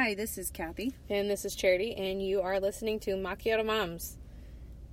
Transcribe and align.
Hi, 0.00 0.14
this 0.14 0.38
is 0.38 0.52
Kathy. 0.52 0.94
And 1.10 1.28
this 1.28 1.44
is 1.44 1.56
Charity, 1.56 1.92
and 1.96 2.24
you 2.24 2.40
are 2.40 2.60
listening 2.60 3.00
to 3.00 3.16
Macchiato 3.16 3.66
Moms 3.66 4.16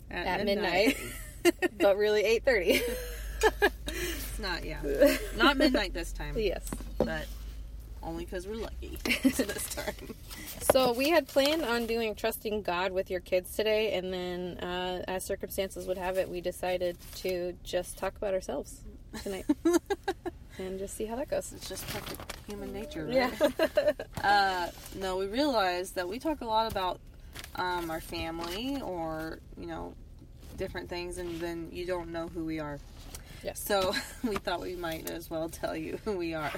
at, 0.10 0.44
midnight, 0.44 0.98
but 1.80 1.96
really 1.96 2.24
8.30. 2.24 2.82
it's 3.88 4.40
not, 4.40 4.66
yeah. 4.66 4.82
Not 5.38 5.58
midnight 5.58 5.94
this 5.94 6.12
time. 6.12 6.34
yes. 6.40 6.68
But 6.98 7.28
only 8.02 8.26
because 8.26 8.48
we're 8.48 8.56
lucky 8.56 8.98
to 9.04 9.44
this 9.46 9.70
time. 9.76 10.16
So 10.74 10.92
we 10.92 11.12
had 11.12 11.28
planned 11.28 11.62
on 11.62 11.86
doing 11.86 12.16
Trusting 12.16 12.64
God 12.64 12.92
with 12.92 13.12
your 13.12 13.20
kids 13.20 13.56
today, 13.56 13.94
and 13.94 14.12
then 14.12 14.58
uh, 14.58 15.04
as 15.08 15.24
circumstances 15.24 15.86
would 15.86 16.00
have 16.00 16.18
it, 16.18 16.28
we 16.28 16.42
decided 16.42 16.98
to 17.18 17.54
just 17.64 17.96
talk 18.00 18.18
about 18.18 18.34
ourselves 18.34 18.82
tonight. 19.22 19.46
And 20.58 20.80
just 20.80 20.96
see 20.96 21.06
how 21.06 21.16
that 21.16 21.30
goes. 21.30 21.54
It's 21.54 21.68
just 21.68 21.88
perfect 21.88 22.38
human 22.48 22.74
nature, 22.74 23.06
right? 23.06 23.16
Yeah. 23.16 23.92
uh, 24.24 24.70
no, 24.96 25.18
we 25.18 25.28
realized 25.28 25.96
that 25.96 26.08
we 26.08 26.20
talk 26.20 26.42
a 26.42 26.46
lot 26.46 26.72
about 26.72 27.00
um, 27.56 27.92
our 27.92 28.02
family 28.02 28.82
or, 28.82 29.40
you 29.60 29.68
know, 29.68 29.94
different 30.58 30.90
things, 30.90 31.18
and 31.18 31.40
then 31.40 31.70
you 31.72 31.86
don't 31.86 32.12
know 32.12 32.28
who 32.28 32.46
we 32.46 32.60
are. 32.60 32.80
Yes. 33.44 33.60
So 33.60 33.94
we 34.24 34.36
thought 34.36 34.62
we 34.62 34.76
might 34.76 35.10
as 35.10 35.30
well 35.30 35.50
tell 35.50 35.76
you 35.76 36.00
who 36.06 36.18
we 36.18 36.34
are. 36.34 36.52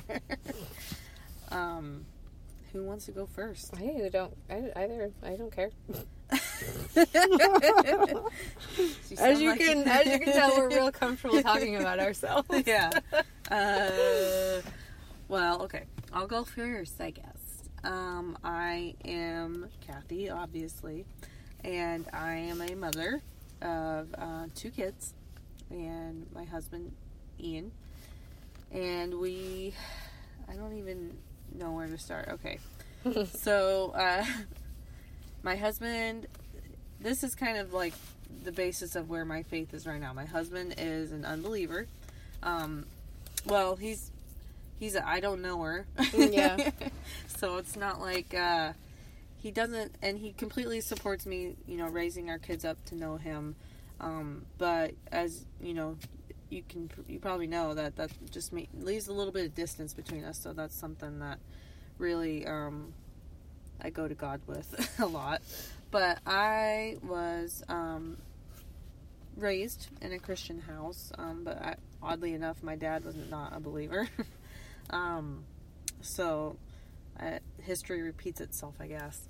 um, 1.52 2.06
who 2.74 2.84
wants 2.84 3.06
to 3.06 3.12
go 3.12 3.26
first? 3.26 3.74
I 3.76 4.10
don't. 4.12 4.36
I, 4.50 4.72
either. 4.76 5.12
I 5.24 5.36
don't 5.36 5.52
care. 5.52 5.72
as 9.20 9.42
you 9.42 9.50
like- 9.50 9.60
can, 9.60 9.84
as 9.88 10.06
you 10.06 10.20
can 10.20 10.34
tell, 10.34 10.58
we're 10.58 10.70
real 10.70 10.92
comfortable 11.04 11.42
talking 11.42 11.76
about 11.78 12.00
ourselves. 12.00 12.48
yeah. 12.66 12.92
Uh, 13.50 14.62
well, 15.28 15.64
okay. 15.64 15.84
I'll 16.14 16.28
go 16.28 16.44
first, 16.44 17.00
I 17.00 17.12
guess. 17.12 17.26
Um, 17.84 18.38
I 18.44 18.96
am 19.06 19.68
Kathy, 19.86 20.30
obviously, 20.30 21.06
and 21.64 22.06
I 22.12 22.36
am 22.36 22.62
a 22.62 22.76
mother 22.76 23.22
of 23.62 24.08
uh, 24.18 24.46
two 24.56 24.70
kids 24.72 25.14
and 25.70 26.26
my 26.34 26.44
husband, 26.44 26.92
Ian. 27.40 27.72
And 28.72 29.20
we, 29.20 29.74
I 30.50 30.54
don't 30.56 30.78
even 30.78 31.18
know 31.54 31.72
where 31.72 31.88
to 31.88 31.98
start. 31.98 32.30
Okay. 32.30 32.60
so, 33.34 33.92
uh, 33.92 34.26
my 35.44 35.56
husband, 35.56 36.28
this 37.00 37.24
is 37.24 37.36
kind 37.36 37.58
of 37.58 37.74
like 37.74 37.94
the 38.44 38.52
basis 38.52 38.96
of 38.96 39.10
where 39.10 39.26
my 39.26 39.44
faith 39.44 39.74
is 39.74 39.86
right 39.86 40.00
now. 40.00 40.14
My 40.14 40.26
husband 40.26 40.76
is 40.78 41.12
an 41.12 41.26
unbeliever. 41.26 41.88
Um, 42.44 42.86
well, 43.46 43.76
he's 43.76 44.12
he's 44.80 44.96
a 44.96 45.08
I 45.08 45.20
don't 45.20 45.42
know 45.42 45.62
her. 45.62 45.86
Yeah. 46.14 46.72
so 47.28 47.58
it's 47.58 47.76
not 47.76 48.00
like 48.00 48.34
uh, 48.34 48.74
he 49.38 49.52
doesn't, 49.52 49.96
and 50.02 50.18
he 50.18 50.34
completely 50.34 50.82
supports 50.82 51.26
me. 51.26 51.56
You 51.68 51.78
know, 51.78 51.88
raising 51.88 52.30
our 52.30 52.40
kids 52.40 52.66
up 52.66 52.84
to 52.86 52.96
know 52.96 53.18
him. 53.18 53.56
Um, 54.00 54.46
but 54.58 54.94
as 55.12 55.46
you 55.62 55.74
know, 55.74 55.98
you 56.50 56.64
can 56.68 56.90
you 57.08 57.20
probably 57.20 57.48
know 57.48 57.74
that 57.74 57.96
that 57.98 58.12
just 58.32 58.54
leaves 58.54 59.08
a 59.08 59.14
little 59.14 59.34
bit 59.34 59.46
of 59.46 59.56
distance 59.56 59.94
between 59.94 60.24
us. 60.24 60.40
So 60.40 60.54
that's 60.54 60.76
something 60.76 61.20
that 61.20 61.40
really 61.98 62.46
um, 62.46 62.94
I 63.82 63.90
go 63.90 64.08
to 64.08 64.16
God 64.16 64.42
with 64.48 64.96
a 65.00 65.06
lot. 65.06 65.42
But 65.90 66.20
I 66.26 66.98
was 67.02 67.64
um, 67.70 68.18
raised 69.36 69.88
in 70.02 70.12
a 70.12 70.20
Christian 70.20 70.60
house, 70.60 71.12
um, 71.18 71.44
but 71.44 71.62
I, 71.62 71.76
oddly 72.02 72.34
enough, 72.34 72.62
my 72.62 72.76
dad 72.76 73.06
was 73.06 73.16
not 73.16 73.56
a 73.56 73.60
believer. 73.60 74.10
um, 74.90 75.46
so 76.02 76.58
history 77.64 78.02
repeats 78.02 78.42
itself, 78.42 78.76
I 78.80 78.88
guess. 78.88 79.28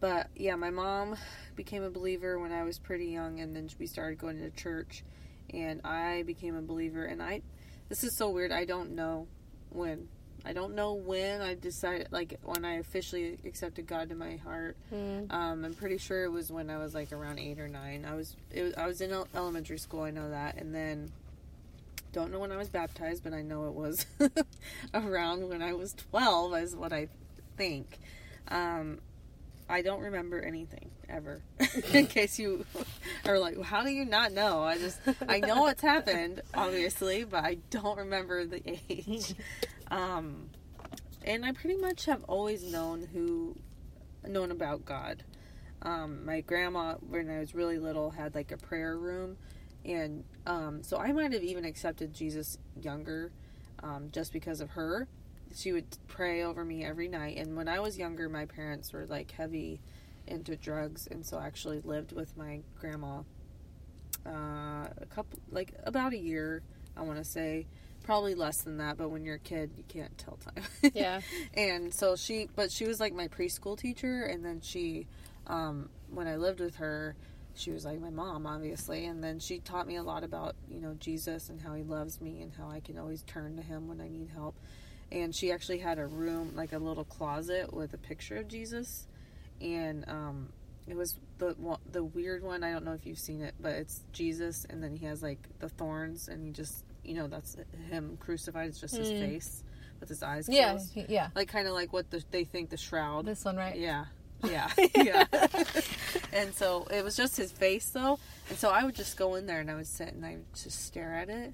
But 0.00 0.28
yeah, 0.34 0.56
my 0.56 0.70
mom 0.70 1.16
became 1.54 1.82
a 1.82 1.90
believer 1.90 2.38
when 2.38 2.52
I 2.52 2.64
was 2.64 2.78
pretty 2.78 3.06
young, 3.06 3.40
and 3.40 3.54
then 3.54 3.68
we 3.78 3.86
started 3.86 4.18
going 4.18 4.38
to 4.38 4.50
church, 4.50 5.04
and 5.50 5.80
I 5.84 6.22
became 6.22 6.56
a 6.56 6.62
believer. 6.62 7.04
And 7.04 7.22
I, 7.22 7.42
this 7.88 8.04
is 8.04 8.16
so 8.16 8.30
weird. 8.30 8.52
I 8.52 8.64
don't 8.64 8.94
know 8.94 9.26
when. 9.70 10.08
I 10.44 10.52
don't 10.52 10.74
know 10.74 10.94
when 10.94 11.40
I 11.40 11.54
decided, 11.54 12.08
like 12.10 12.40
when 12.42 12.64
I 12.64 12.78
officially 12.78 13.38
accepted 13.44 13.86
God 13.86 14.08
to 14.08 14.16
my 14.16 14.36
heart. 14.38 14.76
Mm. 14.92 15.32
Um, 15.32 15.64
I'm 15.64 15.74
pretty 15.74 15.98
sure 15.98 16.24
it 16.24 16.32
was 16.32 16.50
when 16.50 16.68
I 16.68 16.78
was 16.78 16.94
like 16.94 17.12
around 17.12 17.38
eight 17.38 17.60
or 17.60 17.68
nine. 17.68 18.04
I 18.04 18.14
was, 18.14 18.34
it 18.50 18.62
was 18.62 18.74
I 18.74 18.88
was 18.88 19.00
in 19.00 19.12
elementary 19.36 19.78
school. 19.78 20.02
I 20.02 20.10
know 20.10 20.30
that, 20.30 20.56
and 20.56 20.74
then 20.74 21.12
don't 22.12 22.32
know 22.32 22.40
when 22.40 22.50
I 22.50 22.56
was 22.56 22.68
baptized, 22.68 23.22
but 23.22 23.32
I 23.32 23.42
know 23.42 23.68
it 23.68 23.74
was 23.74 24.04
around 24.94 25.48
when 25.48 25.62
I 25.62 25.74
was 25.74 25.92
twelve, 25.92 26.54
is 26.56 26.74
what 26.74 26.92
I 26.92 27.06
think. 27.56 27.98
Um, 28.48 28.98
I 29.72 29.80
don't 29.80 30.00
remember 30.00 30.38
anything 30.40 30.90
ever. 31.08 31.42
in 31.92 32.06
case 32.06 32.38
you 32.38 32.66
are 33.24 33.38
like, 33.38 33.54
well, 33.54 33.64
how 33.64 33.82
do 33.82 33.90
you 33.90 34.04
not 34.04 34.32
know? 34.32 34.62
I 34.62 34.76
just 34.76 35.00
I 35.26 35.40
know 35.40 35.62
what's 35.62 35.80
happened, 35.80 36.42
obviously, 36.54 37.24
but 37.24 37.42
I 37.42 37.56
don't 37.70 37.96
remember 37.96 38.44
the 38.44 38.62
age. 38.90 39.34
Um, 39.90 40.50
and 41.24 41.44
I 41.44 41.52
pretty 41.52 41.80
much 41.80 42.04
have 42.04 42.22
always 42.24 42.62
known 42.62 43.08
who 43.12 43.56
known 44.26 44.50
about 44.50 44.84
God. 44.84 45.24
Um, 45.80 46.24
my 46.26 46.42
grandma, 46.42 46.94
when 46.94 47.30
I 47.30 47.40
was 47.40 47.54
really 47.54 47.78
little, 47.78 48.10
had 48.10 48.34
like 48.34 48.52
a 48.52 48.58
prayer 48.58 48.96
room, 48.96 49.36
and 49.84 50.22
um, 50.46 50.82
so 50.82 50.98
I 50.98 51.12
might 51.12 51.32
have 51.32 51.42
even 51.42 51.64
accepted 51.64 52.12
Jesus 52.12 52.58
younger, 52.80 53.32
um, 53.82 54.10
just 54.12 54.32
because 54.32 54.60
of 54.60 54.70
her. 54.70 55.08
She 55.54 55.72
would 55.72 55.86
pray 56.08 56.42
over 56.42 56.64
me 56.64 56.84
every 56.84 57.08
night, 57.08 57.36
and 57.38 57.56
when 57.56 57.68
I 57.68 57.80
was 57.80 57.98
younger, 57.98 58.28
my 58.28 58.46
parents 58.46 58.92
were 58.92 59.06
like 59.06 59.30
heavy 59.32 59.80
into 60.26 60.56
drugs, 60.56 61.08
and 61.10 61.24
so 61.24 61.38
I 61.38 61.46
actually 61.46 61.80
lived 61.80 62.12
with 62.12 62.36
my 62.36 62.60
grandma 62.78 63.22
uh, 64.26 64.88
a 65.00 65.06
couple, 65.10 65.38
like 65.50 65.74
about 65.84 66.12
a 66.12 66.18
year, 66.18 66.62
I 66.96 67.02
want 67.02 67.18
to 67.18 67.24
say. 67.24 67.66
Probably 68.04 68.34
less 68.34 68.62
than 68.62 68.78
that, 68.78 68.96
but 68.96 69.10
when 69.10 69.24
you're 69.24 69.36
a 69.36 69.40
kid, 69.40 69.70
you 69.76 69.84
can't 69.86 70.16
tell 70.18 70.36
time. 70.38 70.64
Yeah. 70.94 71.20
and 71.54 71.94
so 71.94 72.16
she, 72.16 72.48
but 72.56 72.72
she 72.72 72.84
was 72.84 72.98
like 72.98 73.14
my 73.14 73.28
preschool 73.28 73.78
teacher, 73.78 74.24
and 74.24 74.44
then 74.44 74.60
she, 74.60 75.06
um, 75.46 75.88
when 76.10 76.26
I 76.26 76.36
lived 76.36 76.58
with 76.58 76.76
her, 76.76 77.14
she 77.54 77.70
was 77.70 77.84
like 77.84 78.00
my 78.00 78.10
mom, 78.10 78.46
obviously, 78.46 79.06
and 79.06 79.22
then 79.22 79.38
she 79.38 79.58
taught 79.58 79.86
me 79.86 79.96
a 79.96 80.02
lot 80.02 80.24
about 80.24 80.56
you 80.70 80.80
know 80.80 80.94
Jesus 80.98 81.48
and 81.48 81.60
how 81.60 81.74
he 81.74 81.82
loves 81.82 82.20
me 82.20 82.40
and 82.42 82.52
how 82.52 82.68
I 82.68 82.80
can 82.80 82.98
always 82.98 83.22
turn 83.22 83.56
to 83.56 83.62
him 83.62 83.88
when 83.88 84.00
I 84.00 84.08
need 84.08 84.30
help. 84.34 84.56
And 85.12 85.34
she 85.34 85.52
actually 85.52 85.78
had 85.78 85.98
a 85.98 86.06
room, 86.06 86.52
like 86.56 86.72
a 86.72 86.78
little 86.78 87.04
closet 87.04 87.72
with 87.72 87.92
a 87.92 87.98
picture 87.98 88.36
of 88.38 88.48
Jesus, 88.48 89.06
and 89.60 90.08
um, 90.08 90.48
it 90.88 90.96
was 90.96 91.16
the 91.38 91.54
the 91.92 92.02
weird 92.02 92.42
one. 92.42 92.64
I 92.64 92.72
don't 92.72 92.84
know 92.84 92.94
if 92.94 93.04
you've 93.04 93.18
seen 93.18 93.42
it, 93.42 93.54
but 93.60 93.72
it's 93.72 94.00
Jesus, 94.12 94.64
and 94.70 94.82
then 94.82 94.96
he 94.96 95.04
has 95.06 95.22
like 95.22 95.38
the 95.58 95.68
thorns, 95.68 96.28
and 96.28 96.42
he 96.42 96.50
just 96.50 96.82
you 97.04 97.14
know 97.14 97.26
that's 97.26 97.56
him 97.90 98.16
crucified. 98.20 98.68
It's 98.68 98.80
just 98.80 98.96
his 98.96 99.10
Mm. 99.10 99.20
face 99.20 99.62
with 100.00 100.08
his 100.08 100.22
eyes 100.22 100.48
Yeah. 100.48 100.78
Yeah. 100.94 101.28
like 101.36 101.48
kind 101.48 101.68
of 101.68 101.74
like 101.74 101.92
what 101.92 102.10
the, 102.10 102.24
they 102.32 102.44
think 102.44 102.70
the 102.70 102.76
shroud. 102.78 103.26
This 103.26 103.44
one, 103.44 103.56
right? 103.56 103.76
Yeah. 103.78 104.06
Yeah. 104.42 104.68
Yeah. 104.96 105.26
and 106.32 106.52
so 106.54 106.86
it 106.90 107.04
was 107.04 107.16
just 107.16 107.36
his 107.36 107.52
face 107.52 107.90
though. 107.90 108.18
And 108.48 108.58
so 108.58 108.70
I 108.70 108.82
would 108.84 108.94
just 108.96 109.16
go 109.16 109.34
in 109.36 109.46
there 109.46 109.60
and 109.60 109.70
I 109.70 109.74
would 109.76 109.86
sit 109.86 110.08
and 110.12 110.24
I 110.24 110.32
would 110.36 110.54
just 110.54 110.84
stare 110.86 111.14
at 111.14 111.28
it. 111.28 111.52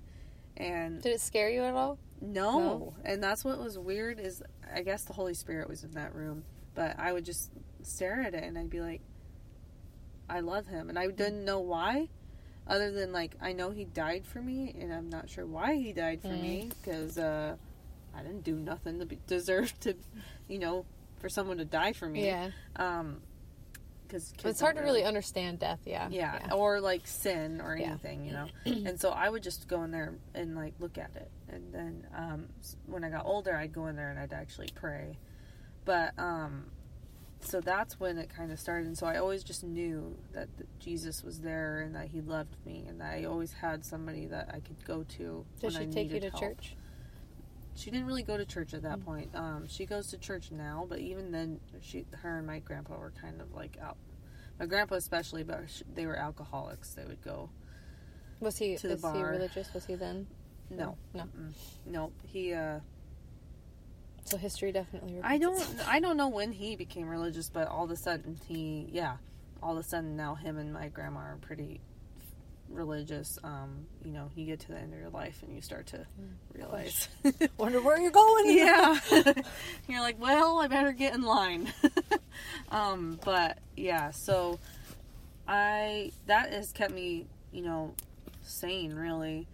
And 0.58 1.00
Did 1.00 1.12
it 1.14 1.20
scare 1.20 1.48
you 1.50 1.62
at 1.62 1.72
all? 1.74 1.98
no. 2.20 2.58
No? 2.58 2.94
And 3.04 3.22
that's 3.22 3.44
what 3.44 3.58
was 3.58 3.78
weird 3.78 4.18
is 4.20 4.42
I 4.74 4.82
guess 4.82 5.04
the 5.04 5.12
Holy 5.14 5.34
Spirit 5.34 5.68
was 5.68 5.84
in 5.84 5.92
that 5.92 6.14
room. 6.14 6.44
But 6.74 6.98
I 6.98 7.12
would 7.12 7.24
just 7.24 7.50
stare 7.82 8.20
at 8.20 8.34
it 8.34 8.42
and 8.44 8.58
I'd 8.58 8.68
be 8.70 8.80
like, 8.80 9.00
I 10.28 10.40
love 10.40 10.66
him. 10.66 10.88
And 10.90 10.98
I 10.98 11.06
didn't 11.08 11.44
know 11.44 11.60
why. 11.60 12.08
Other 12.66 12.90
than 12.90 13.12
like 13.12 13.34
I 13.40 13.52
know 13.52 13.70
he 13.70 13.84
died 13.86 14.26
for 14.26 14.42
me 14.42 14.74
and 14.78 14.92
I'm 14.92 15.08
not 15.08 15.30
sure 15.30 15.46
why 15.46 15.76
he 15.76 15.92
died 15.92 16.20
for 16.20 16.28
Mm. 16.28 16.42
me 16.42 16.68
because 16.82 17.16
uh, 17.16 17.56
I 18.14 18.22
didn't 18.22 18.44
do 18.44 18.54
nothing 18.56 18.98
to 18.98 19.06
be, 19.06 19.18
deserve 19.26 19.78
to, 19.80 19.94
you 20.48 20.58
know, 20.58 20.84
for 21.20 21.28
someone 21.30 21.56
to 21.58 21.64
die 21.64 21.92
for 21.94 22.08
me. 22.08 22.26
Yeah. 22.26 22.50
Um, 22.76 23.22
because 24.08 24.32
it's 24.44 24.60
hard 24.60 24.76
to 24.76 24.82
really 24.82 25.04
understand 25.04 25.58
death. 25.58 25.80
Yeah. 25.84 26.08
yeah, 26.10 26.52
or 26.54 26.80
like 26.80 27.06
sin 27.06 27.60
or 27.60 27.76
Yeah. 27.76 27.90
anything, 27.90 28.24
you 28.24 28.32
know. 28.32 28.46
and 28.64 28.98
so 29.00 29.10
I 29.10 29.28
would 29.28 29.42
just 29.42 29.68
go 29.68 29.82
in 29.84 29.90
there 29.90 30.14
and 30.34 30.56
like 30.56 30.74
look 30.80 30.96
at 30.98 31.10
it, 31.14 31.30
and 31.48 31.72
then 31.72 32.06
um, 32.16 32.46
when 32.86 33.04
I 33.04 33.10
got 33.10 33.26
older, 33.26 33.54
I'd 33.54 33.72
go 33.72 33.86
in 33.86 33.96
there 33.96 34.10
and 34.10 34.18
I'd 34.18 34.32
actually 34.32 34.68
pray. 34.74 35.18
But 35.84 36.12
um, 36.18 36.66
so 37.40 37.60
that's 37.60 38.00
when 38.00 38.18
it 38.18 38.28
kind 38.34 38.50
of 38.50 38.58
started, 38.58 38.86
and 38.86 38.98
so 38.98 39.06
I 39.06 39.18
always 39.18 39.44
just 39.44 39.62
knew 39.62 40.16
that 40.32 40.48
Jesus 40.80 41.22
was 41.22 41.40
there 41.40 41.80
and 41.80 41.94
that 41.94 42.08
He 42.08 42.20
loved 42.20 42.56
me, 42.66 42.84
and 42.88 43.00
that 43.00 43.12
I 43.14 43.24
always 43.24 43.52
had 43.52 43.84
somebody 43.84 44.26
that 44.26 44.48
I 44.52 44.60
could 44.60 44.84
go 44.84 45.04
to. 45.18 45.44
When 45.60 45.72
she 45.72 45.86
take 45.86 46.10
you 46.10 46.20
to 46.20 46.30
help. 46.30 46.42
church? 46.42 46.74
She 47.78 47.90
didn't 47.92 48.06
really 48.06 48.24
go 48.24 48.36
to 48.36 48.44
church 48.44 48.74
at 48.74 48.82
that 48.82 48.98
Mm. 48.98 49.04
point. 49.04 49.34
Um, 49.36 49.68
she 49.68 49.86
goes 49.86 50.08
to 50.08 50.18
church 50.18 50.50
now, 50.50 50.84
but 50.88 50.98
even 50.98 51.30
then, 51.30 51.60
she, 51.80 52.04
her 52.22 52.38
and 52.38 52.46
my 52.46 52.58
grandpa 52.58 52.98
were 52.98 53.12
kind 53.12 53.40
of 53.40 53.52
like 53.54 53.78
out. 53.80 53.96
My 54.58 54.66
grandpa 54.66 54.96
especially, 54.96 55.44
but 55.44 55.60
they 55.94 56.04
were 56.06 56.16
alcoholics. 56.16 56.94
They 56.94 57.04
would 57.04 57.22
go. 57.22 57.50
Was 58.40 58.58
he 58.58 58.76
To 58.76 58.88
the 58.88 58.96
was 58.96 59.14
he 59.16 59.22
religious? 59.22 59.72
Was 59.72 59.86
he 59.86 59.94
then? 59.94 60.26
No, 60.70 60.96
No. 61.14 61.22
Mm-mm. 61.22 61.52
no. 61.86 62.12
He 62.24 62.52
uh, 62.52 62.80
So 64.24 64.36
history 64.36 64.72
definitely. 64.72 65.14
Repeats 65.14 65.26
I 65.32 65.38
don't 65.38 65.60
itself. 65.60 65.88
I 65.88 66.00
don't 66.00 66.16
know 66.16 66.28
when 66.28 66.50
he 66.52 66.74
became 66.76 67.08
religious, 67.08 67.48
but 67.48 67.68
all 67.68 67.84
of 67.84 67.90
a 67.92 67.96
sudden 67.96 68.36
he 68.48 68.88
yeah, 68.92 69.16
all 69.62 69.72
of 69.78 69.84
a 69.84 69.88
sudden 69.88 70.16
now 70.16 70.34
him 70.34 70.58
and 70.58 70.72
my 70.72 70.88
grandma 70.88 71.20
are 71.20 71.38
pretty 71.40 71.80
religious. 72.70 73.38
Um, 73.42 73.86
you 74.04 74.12
know, 74.12 74.30
you 74.34 74.46
get 74.46 74.60
to 74.60 74.68
the 74.68 74.78
end 74.78 74.92
of 74.92 74.98
your 74.98 75.10
life 75.10 75.42
and 75.42 75.54
you 75.54 75.62
start 75.62 75.86
to 75.88 76.06
realize 76.54 77.08
Wonder 77.58 77.80
where 77.80 78.00
you're 78.00 78.10
going. 78.10 78.56
yeah. 78.56 78.98
You're 79.88 80.00
like, 80.00 80.20
well, 80.20 80.58
I 80.58 80.68
better 80.68 80.92
get 80.92 81.14
in 81.14 81.22
line. 81.22 81.72
um, 82.70 83.18
but 83.24 83.58
yeah, 83.76 84.10
so 84.10 84.58
I 85.46 86.12
that 86.26 86.52
has 86.52 86.72
kept 86.72 86.92
me, 86.92 87.26
you 87.52 87.62
know, 87.62 87.94
sane 88.42 88.94
really 88.94 89.46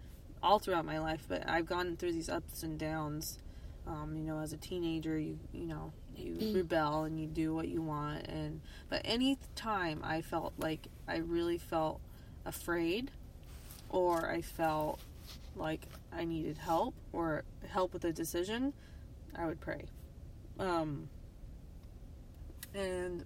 all 0.43 0.59
throughout 0.59 0.85
my 0.85 0.99
life. 0.99 1.25
But 1.27 1.49
I've 1.49 1.65
gone 1.65 1.95
through 1.97 2.13
these 2.13 2.29
ups 2.29 2.63
and 2.63 2.77
downs. 2.77 3.39
Um, 3.87 4.15
you 4.17 4.23
know, 4.23 4.39
as 4.39 4.51
a 4.51 4.57
teenager, 4.57 5.17
you 5.17 5.37
you 5.53 5.65
know 5.65 5.93
you 6.15 6.55
rebel 6.55 7.03
and 7.03 7.19
you 7.19 7.27
do 7.27 7.53
what 7.53 7.67
you 7.67 7.81
want, 7.81 8.27
and 8.27 8.61
but 8.89 9.01
any 9.05 9.37
time 9.55 10.01
I 10.03 10.21
felt 10.21 10.53
like 10.57 10.87
I 11.07 11.17
really 11.17 11.57
felt 11.57 11.99
afraid, 12.45 13.11
or 13.89 14.29
I 14.29 14.41
felt 14.41 14.99
like 15.55 15.81
I 16.11 16.25
needed 16.25 16.57
help 16.57 16.93
or 17.13 17.43
help 17.69 17.93
with 17.93 18.05
a 18.05 18.11
decision, 18.11 18.73
I 19.35 19.45
would 19.45 19.59
pray. 19.59 19.85
Um, 20.59 21.09
and 22.73 23.25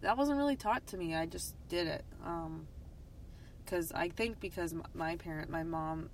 that 0.00 0.16
wasn't 0.16 0.38
really 0.38 0.56
taught 0.56 0.86
to 0.88 0.96
me. 0.96 1.14
I 1.14 1.26
just 1.26 1.54
did 1.68 1.86
it. 1.86 2.04
Um, 2.24 2.66
because 3.64 3.92
I 3.92 4.08
think 4.08 4.40
because 4.40 4.74
my 4.94 5.16
parent, 5.16 5.50
my 5.50 5.62
mom, 5.62 6.08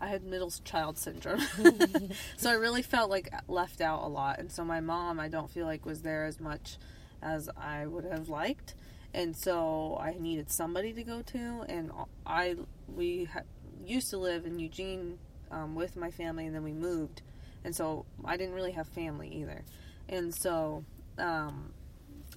I 0.00 0.06
had 0.06 0.22
middle 0.22 0.52
child 0.64 0.96
syndrome, 0.98 1.40
so 2.36 2.48
I 2.48 2.54
really 2.54 2.82
felt 2.82 3.10
like 3.10 3.28
left 3.48 3.80
out 3.80 4.04
a 4.04 4.06
lot. 4.06 4.38
And 4.38 4.52
so 4.52 4.64
my 4.64 4.80
mom, 4.80 5.18
I 5.18 5.26
don't 5.26 5.50
feel 5.50 5.66
like 5.66 5.84
was 5.84 6.02
there 6.02 6.24
as 6.24 6.38
much 6.38 6.78
as 7.22 7.50
I 7.56 7.86
would 7.86 8.04
have 8.04 8.28
liked, 8.28 8.74
and 9.14 9.36
so 9.36 9.98
I 10.00 10.14
needed 10.18 10.50
somebody 10.50 10.92
to 10.92 11.02
go 11.02 11.22
to. 11.22 11.64
And 11.68 11.90
I 12.26 12.56
we 12.88 13.24
ha- 13.24 13.42
used 13.84 14.10
to 14.10 14.18
live 14.18 14.46
in 14.46 14.58
Eugene 14.58 15.18
um, 15.50 15.74
with 15.74 15.96
my 15.96 16.10
family, 16.10 16.46
and 16.46 16.54
then 16.54 16.62
we 16.64 16.72
moved, 16.72 17.22
and 17.64 17.74
so 17.74 18.04
I 18.24 18.36
didn't 18.36 18.54
really 18.54 18.72
have 18.72 18.86
family 18.88 19.28
either, 19.34 19.64
and 20.08 20.34
so 20.34 20.84
um, 21.18 21.72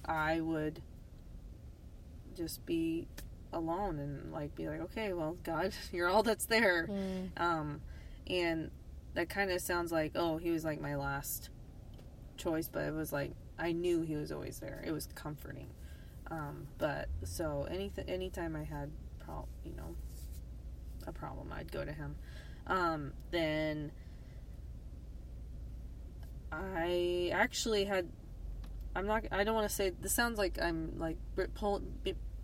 I 0.04 0.40
would 0.40 0.80
just 2.36 2.64
be 2.66 3.06
alone 3.52 4.00
and 4.00 4.32
like 4.32 4.52
be 4.56 4.66
like 4.68 4.80
okay 4.80 5.12
well 5.12 5.36
god 5.44 5.72
you're 5.92 6.08
all 6.08 6.24
that's 6.24 6.46
there 6.46 6.88
Mm. 6.90 7.28
um 7.40 7.80
and 8.26 8.72
that 9.14 9.28
kind 9.28 9.52
of 9.52 9.60
sounds 9.60 9.92
like 9.92 10.10
oh 10.16 10.38
he 10.38 10.50
was 10.50 10.64
like 10.64 10.80
my 10.80 10.96
last 10.96 11.50
choice 12.36 12.66
but 12.66 12.82
it 12.82 12.92
was 12.92 13.12
like 13.12 13.30
i 13.56 13.70
knew 13.70 14.00
he 14.02 14.16
was 14.16 14.32
always 14.32 14.58
there 14.58 14.82
it 14.84 14.90
was 14.90 15.08
comforting 15.14 15.68
um 16.30 16.66
but 16.78 17.08
so 17.22 17.66
anything 17.70 18.08
anytime 18.08 18.56
i 18.56 18.64
had 18.64 18.90
pro- 19.24 19.48
you 19.64 19.74
know 19.76 19.94
a 21.06 21.12
problem 21.12 21.52
i'd 21.52 21.70
go 21.70 21.84
to 21.84 21.92
him 21.92 22.16
um 22.66 23.12
then 23.30 23.92
i 26.50 27.30
actually 27.32 27.84
had 27.84 28.08
i'm 28.96 29.06
not 29.06 29.24
i 29.32 29.44
don't 29.44 29.54
want 29.54 29.68
to 29.68 29.74
say 29.74 29.90
this 30.00 30.14
sounds 30.14 30.38
like 30.38 30.58
i'm 30.62 30.98
like 30.98 31.18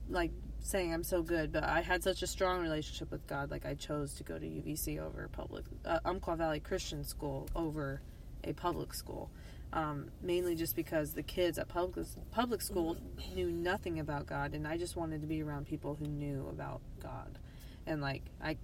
like 0.09 0.33
saying 0.63 0.93
I'm 0.93 1.03
so 1.03 1.23
good, 1.23 1.53
but 1.53 1.65
I 1.65 1.81
had 1.81 2.03
such 2.03 2.23
a 2.23 2.27
strong 2.27 2.61
relationship 2.61 3.11
with 3.11 3.27
God. 3.27 3.51
Like 3.51 3.67
I 3.67 3.75
chose 3.75 4.15
to 4.15 4.25
go 4.25 4.39
to 4.39 4.45
UVC 4.45 5.01
over 5.01 5.29
public, 5.29 5.65
uh, 5.85 6.01
Umpqua 6.05 6.37
Valley 6.37 6.61
Christian 6.61 7.05
School 7.05 7.49
over 7.57 8.01
a 8.45 8.53
public 8.53 8.95
school, 8.95 9.31
um, 9.73 10.11
mainly 10.23 10.55
just 10.57 10.75
because 10.77 11.13
the 11.15 11.23
kids 11.23 11.59
at 11.59 11.69
public 11.69 12.07
public 12.31 12.61
school 12.63 12.97
knew 13.35 13.51
nothing 13.51 14.01
about 14.01 14.27
God, 14.27 14.55
and 14.55 14.67
I 14.67 14.77
just 14.77 14.97
wanted 14.97 15.21
to 15.21 15.27
be 15.27 15.43
around 15.43 15.67
people 15.67 15.95
who 15.95 16.07
knew 16.07 16.49
about 16.49 16.81
God, 17.01 17.39
and 17.87 18.01
like 18.03 18.23
I, 18.43 18.57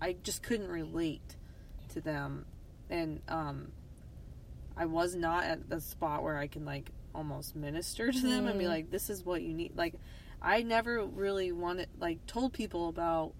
I 0.00 0.16
just 0.22 0.42
couldn't 0.42 0.68
relate 0.68 1.36
to 1.90 2.00
them, 2.00 2.46
and 2.88 3.20
um, 3.28 3.70
I 4.76 4.86
was 4.86 5.14
not 5.14 5.44
at 5.44 5.68
the 5.68 5.80
spot 5.80 6.22
where 6.22 6.38
I 6.38 6.46
can 6.46 6.64
like 6.64 6.90
almost 7.14 7.54
minister 7.56 8.12
to 8.12 8.20
them 8.20 8.46
and 8.46 8.58
be 8.58 8.64
Mm. 8.66 8.68
like, 8.68 8.90
this 8.90 9.08
is 9.10 9.24
what 9.24 9.42
you 9.42 9.52
need, 9.54 9.72
like. 9.76 9.94
I 10.42 10.62
never 10.62 11.02
really 11.04 11.50
wanted 11.50 11.88
like 11.98 12.24
told 12.26 12.52
people 12.52 12.88
about 12.90 13.32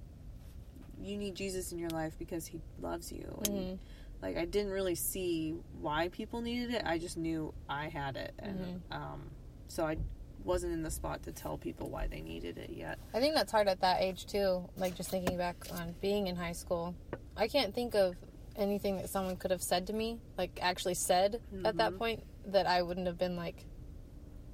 you 1.00 1.16
need 1.18 1.34
Jesus 1.34 1.70
in 1.70 1.78
your 1.78 1.90
life 1.90 2.14
because 2.18 2.46
he 2.46 2.58
loves 2.80 3.12
you 3.12 3.38
and 3.44 3.54
Mhm. 3.54 3.78
Like 4.26 4.36
I 4.36 4.44
didn't 4.44 4.72
really 4.72 4.94
see 4.96 5.54
why 5.80 6.08
people 6.08 6.40
needed 6.40 6.74
it. 6.74 6.82
I 6.84 6.98
just 6.98 7.16
knew 7.16 7.54
I 7.68 7.88
had 7.88 8.16
it 8.16 8.34
and 8.38 8.82
um 8.90 9.30
so 9.68 9.86
I 9.86 9.96
wasn't 10.44 10.72
in 10.72 10.82
the 10.82 10.90
spot 10.90 11.22
to 11.24 11.32
tell 11.32 11.56
people 11.58 11.88
why 11.90 12.06
they 12.06 12.20
needed 12.20 12.56
it 12.58 12.70
yet. 12.70 12.98
I 13.14 13.20
think 13.20 13.34
that's 13.34 13.50
hard 13.52 13.68
at 13.68 13.80
that 13.80 14.00
age 14.00 14.26
too. 14.26 14.68
Like 14.76 14.96
just 14.96 15.10
thinking 15.10 15.36
back 15.36 15.56
on 15.72 15.94
being 16.00 16.26
in 16.28 16.36
high 16.36 16.52
school, 16.52 16.94
I 17.36 17.48
can't 17.48 17.74
think 17.74 17.94
of 17.94 18.14
anything 18.56 18.96
that 18.96 19.08
someone 19.10 19.36
could 19.36 19.50
have 19.50 19.62
said 19.62 19.86
to 19.88 19.92
me, 19.92 20.18
like 20.38 20.58
actually 20.62 20.94
said 20.94 21.40
at 21.64 21.76
that 21.78 21.92
Mhm. 21.92 21.98
point, 21.98 22.22
that 22.46 22.66
I 22.66 22.82
wouldn't 22.82 23.06
have 23.06 23.18
been 23.18 23.36
like, 23.36 23.64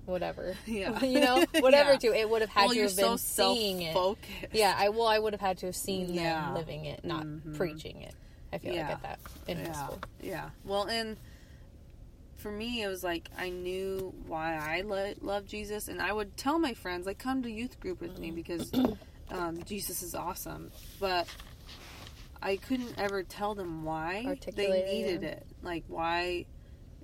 whatever. 0.06 0.56
Yeah. 0.66 0.98
you 1.04 1.20
know, 1.20 1.44
whatever. 1.60 1.92
Yeah. 1.92 1.98
To 1.98 2.18
it 2.20 2.28
would 2.28 2.40
have 2.40 2.50
had 2.50 2.64
well, 2.66 2.74
to 2.74 2.82
have 2.82 2.96
been 2.96 3.18
so 3.18 3.54
seeing 3.54 3.82
it. 3.82 3.96
Yeah, 4.52 4.74
I 4.76 4.88
well, 4.88 5.06
I 5.06 5.18
would 5.18 5.32
have 5.34 5.40
had 5.42 5.58
to 5.58 5.66
have 5.66 5.76
seen 5.76 6.12
Yeah. 6.14 6.46
them 6.46 6.54
living 6.54 6.84
it, 6.86 7.04
not 7.04 7.24
Mhm. 7.24 7.54
preaching 7.54 8.00
it. 8.02 8.14
I 8.52 8.58
feel 8.58 8.74
Yeah. 8.74 8.88
like 8.88 8.92
at 8.92 9.02
that 9.02 9.18
in 9.48 9.56
high 9.58 9.64
yeah. 9.64 9.84
school. 9.84 10.00
Yeah. 10.20 10.50
Well, 10.64 10.84
and 10.84 11.16
for 12.36 12.50
me, 12.50 12.82
it 12.82 12.88
was 12.88 13.02
like 13.04 13.30
I 13.38 13.48
knew 13.50 14.12
why 14.26 14.56
I 14.56 14.82
lo- 14.82 15.14
love 15.20 15.46
Jesus, 15.46 15.88
and 15.88 16.00
I 16.00 16.12
would 16.12 16.36
tell 16.36 16.58
my 16.58 16.74
friends, 16.74 17.06
like, 17.06 17.18
come 17.18 17.42
to 17.42 17.50
youth 17.50 17.78
group 17.80 18.00
with 18.00 18.18
me 18.18 18.30
because 18.30 18.70
um, 19.30 19.62
Jesus 19.64 20.02
is 20.02 20.14
awesome. 20.14 20.70
But 21.00 21.28
I 22.42 22.56
couldn't 22.56 22.94
ever 22.98 23.22
tell 23.22 23.54
them 23.54 23.84
why 23.84 24.36
they 24.54 24.84
needed 24.84 25.22
yeah. 25.22 25.28
it, 25.28 25.46
like 25.62 25.84
why 25.86 26.46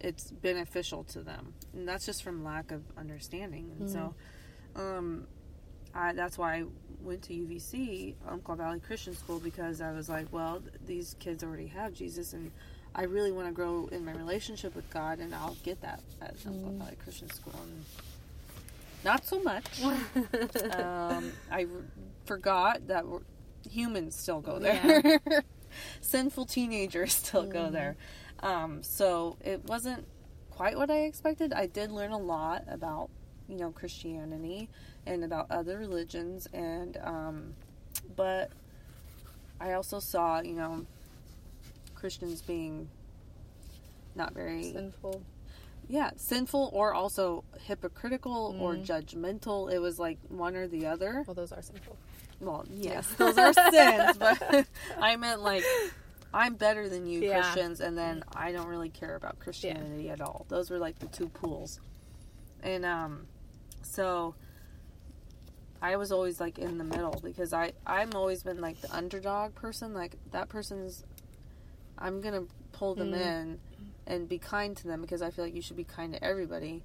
it's 0.01 0.31
beneficial 0.31 1.05
to 1.05 1.23
them, 1.23 1.55
and 1.73 1.89
that's 1.89 2.05
just 2.05 2.23
from 2.23 2.45
lack 2.45 2.73
of 2.73 2.83
understanding. 2.97 3.71
And 3.79 3.91
so, 3.91 4.15
um, 4.77 5.27
I, 5.95 6.13
that's 6.13 6.39
why 6.39 6.57
I 6.57 6.65
went 7.03 7.23
to 7.25 7.33
UVC, 7.33 8.15
Umpqua 8.29 8.57
Valley 8.57 8.81
Christian 8.81 9.15
School, 9.15 9.39
because 9.39 9.81
I 9.81 9.93
was 9.93 10.09
like, 10.09 10.27
well, 10.33 10.61
th- 10.61 10.75
these 10.87 11.17
kids 11.19 11.43
already 11.43 11.69
have 11.69 11.95
Jesus, 11.95 12.33
and 12.33 12.51
I 12.95 13.05
really 13.05 13.33
want 13.33 13.47
to 13.49 13.53
grow 13.53 13.89
in 13.93 14.05
my 14.05 14.13
relationship 14.13 14.75
with 14.75 14.89
God, 14.91 15.19
and 15.19 15.35
I'll 15.35 15.57
get 15.63 15.81
that 15.83 16.01
at 16.21 16.35
Umpqua 16.47 16.71
Valley 16.73 16.97
Christian 17.03 17.31
School. 17.31 17.55
And 17.63 17.85
not 19.05 19.25
so 19.25 19.41
much. 19.43 19.83
um, 19.85 21.33
I 21.51 21.65
r- 21.65 21.67
forgot 22.27 22.87
that 22.89 23.05
humans 23.69 24.17
still 24.17 24.41
go 24.41 24.59
there. 24.59 25.21
Sinful 26.01 26.47
teenagers 26.47 27.15
still 27.15 27.47
go 27.47 27.71
there. 27.71 27.97
Um, 28.41 28.83
so 28.83 29.37
it 29.41 29.65
wasn't 29.65 30.07
quite 30.51 30.77
what 30.77 30.91
I 30.91 31.03
expected. 31.03 31.53
I 31.53 31.67
did 31.67 31.91
learn 31.91 32.11
a 32.11 32.19
lot 32.19 32.65
about, 32.69 33.11
you 33.49 33.57
know, 33.57 33.71
Christianity 33.71 34.69
and 35.07 35.25
about 35.25 35.51
other 35.51 35.79
religions, 35.79 36.47
and 36.53 36.97
um, 37.03 37.55
but 38.17 38.51
I 39.61 39.73
also 39.73 39.99
saw, 40.01 40.41
you 40.41 40.55
know, 40.55 40.85
Christians 41.95 42.43
being 42.43 42.89
not 44.15 44.35
very 44.35 44.65
Sinful. 44.73 45.23
yeah 45.89 46.11
sinful 46.17 46.71
or 46.73 46.93
also 46.93 47.45
hypocritical 47.67 48.57
or 48.59 48.75
Mm. 48.75 48.85
judgmental 48.85 49.73
it 49.73 49.79
was 49.79 49.99
like 49.99 50.19
one 50.29 50.57
or 50.57 50.67
the 50.67 50.87
other 50.87 51.23
Well, 51.27 51.35
those 51.35 51.53
are 51.53 51.63
sinful. 51.63 51.97
well 52.41 52.65
yes 52.69 53.07
those 53.15 53.39
are 53.39 53.53
sins 53.71 54.17
but 54.19 54.67
i 55.01 55.15
meant 55.17 55.41
like 55.43 55.65
i'm 56.35 56.55
better 56.57 56.89
than 56.89 57.07
you 57.07 57.21
Yeah. 57.21 57.35
christians 57.43 57.81
and 57.81 57.97
then 57.97 58.25
i 58.35 58.51
don't 58.51 58.67
really 58.67 58.89
care 58.91 59.15
about 59.15 59.39
christianity 59.39 60.11
at 60.11 60.21
all 60.21 60.47
those 60.49 60.69
were 60.69 60.79
like 60.79 60.99
the 60.99 61.07
two 61.07 61.29
pools 61.29 61.79
and 62.63 62.85
um 62.85 63.27
so 63.89 64.35
i 65.81 65.97
was 65.97 66.11
always 66.13 66.41
like 66.41 66.59
in 66.59 66.79
the 66.79 66.85
middle 66.85 67.19
because 67.23 67.53
i 67.53 67.73
i'm 67.87 68.11
always 68.15 68.43
been 68.43 68.61
like 68.61 68.81
the 68.81 68.95
underdog 68.95 69.55
person 69.55 69.95
like 69.95 70.17
that 70.33 70.49
person's 70.49 71.05
i'm 71.99 72.21
gonna 72.21 72.45
pull 72.73 72.95
them 72.95 73.13
Mm. 73.13 73.21
in 73.21 73.59
and 74.07 74.29
be 74.29 74.39
kind 74.39 74.77
to 74.79 74.87
them 74.89 75.01
because 75.01 75.23
i 75.23 75.31
feel 75.31 75.45
like 75.45 75.55
you 75.55 75.63
should 75.63 75.77
be 75.77 75.85
kind 75.85 76.13
to 76.15 76.25
everybody. 76.25 76.83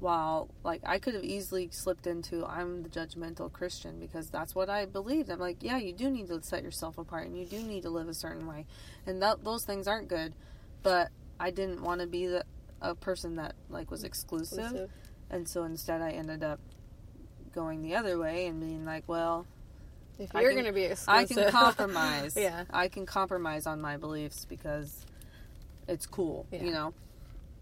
While 0.00 0.48
like 0.62 0.80
i 0.84 0.98
could 1.00 1.14
have 1.14 1.24
easily 1.24 1.70
slipped 1.72 2.06
into 2.06 2.46
i'm 2.46 2.84
the 2.84 2.88
judgmental 2.88 3.52
christian 3.52 3.98
because 3.98 4.30
that's 4.30 4.54
what 4.54 4.68
i 4.70 4.84
believed. 4.84 5.28
I'm 5.28 5.40
like 5.40 5.56
yeah 5.60 5.76
you 5.76 5.92
do 5.92 6.08
need 6.08 6.28
to 6.28 6.40
set 6.42 6.62
yourself 6.62 6.98
apart 6.98 7.26
and 7.26 7.36
you 7.36 7.44
do 7.44 7.58
need 7.60 7.82
to 7.82 7.90
live 7.90 8.08
a 8.08 8.14
certain 8.14 8.46
way. 8.46 8.66
And 9.06 9.20
that 9.22 9.42
those 9.44 9.64
things 9.64 9.88
aren't 9.88 10.06
good. 10.08 10.34
But 10.84 11.08
i 11.40 11.50
didn't 11.50 11.82
want 11.82 12.00
to 12.00 12.06
be 12.06 12.26
the 12.28 12.44
a 12.80 12.94
person 12.94 13.36
that 13.36 13.56
like 13.70 13.90
was 13.90 14.04
exclusive. 14.04 14.58
Exclusive. 14.60 14.90
And 15.30 15.48
so 15.48 15.64
instead 15.64 16.00
i 16.00 16.10
ended 16.10 16.42
up 16.42 16.60
going 17.52 17.82
the 17.82 17.94
other 17.94 18.18
way 18.18 18.46
and 18.46 18.60
being 18.60 18.84
like 18.84 19.04
well 19.06 19.46
If 20.18 20.32
you're 20.34 20.52
going 20.52 20.64
to 20.64 20.72
be 20.72 20.84
exclusive, 20.84 21.38
i 21.38 21.42
can 21.42 21.50
compromise 21.50 22.36
yeah. 22.36 22.64
i 22.70 22.88
can 22.88 23.06
compromise 23.06 23.66
on 23.66 23.80
my 23.80 23.96
beliefs 23.96 24.44
because 24.44 25.04
it's 25.86 26.06
cool 26.06 26.46
Yeah. 26.50 26.62
you 26.64 26.70
know 26.72 26.94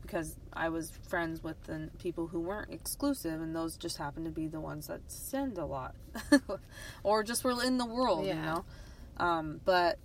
because 0.02 0.36
I 0.52 0.68
was 0.68 0.92
friends 1.08 1.42
with 1.42 1.60
the 1.64 1.90
people 1.98 2.28
who 2.28 2.38
weren't 2.38 2.72
exclusive, 2.72 3.40
and 3.40 3.56
those 3.56 3.76
just 3.76 3.96
happened 3.96 4.26
to 4.26 4.30
be 4.30 4.46
the 4.46 4.60
ones 4.60 4.86
that 4.86 5.00
sinned 5.08 5.58
a 5.58 5.64
lot, 5.64 5.96
or 7.02 7.24
just 7.24 7.42
were 7.42 7.60
in 7.64 7.76
the 7.76 7.84
world, 7.86 8.24
you 8.24 8.34
know. 8.34 8.64
Um, 9.16 9.60
but 9.64 9.98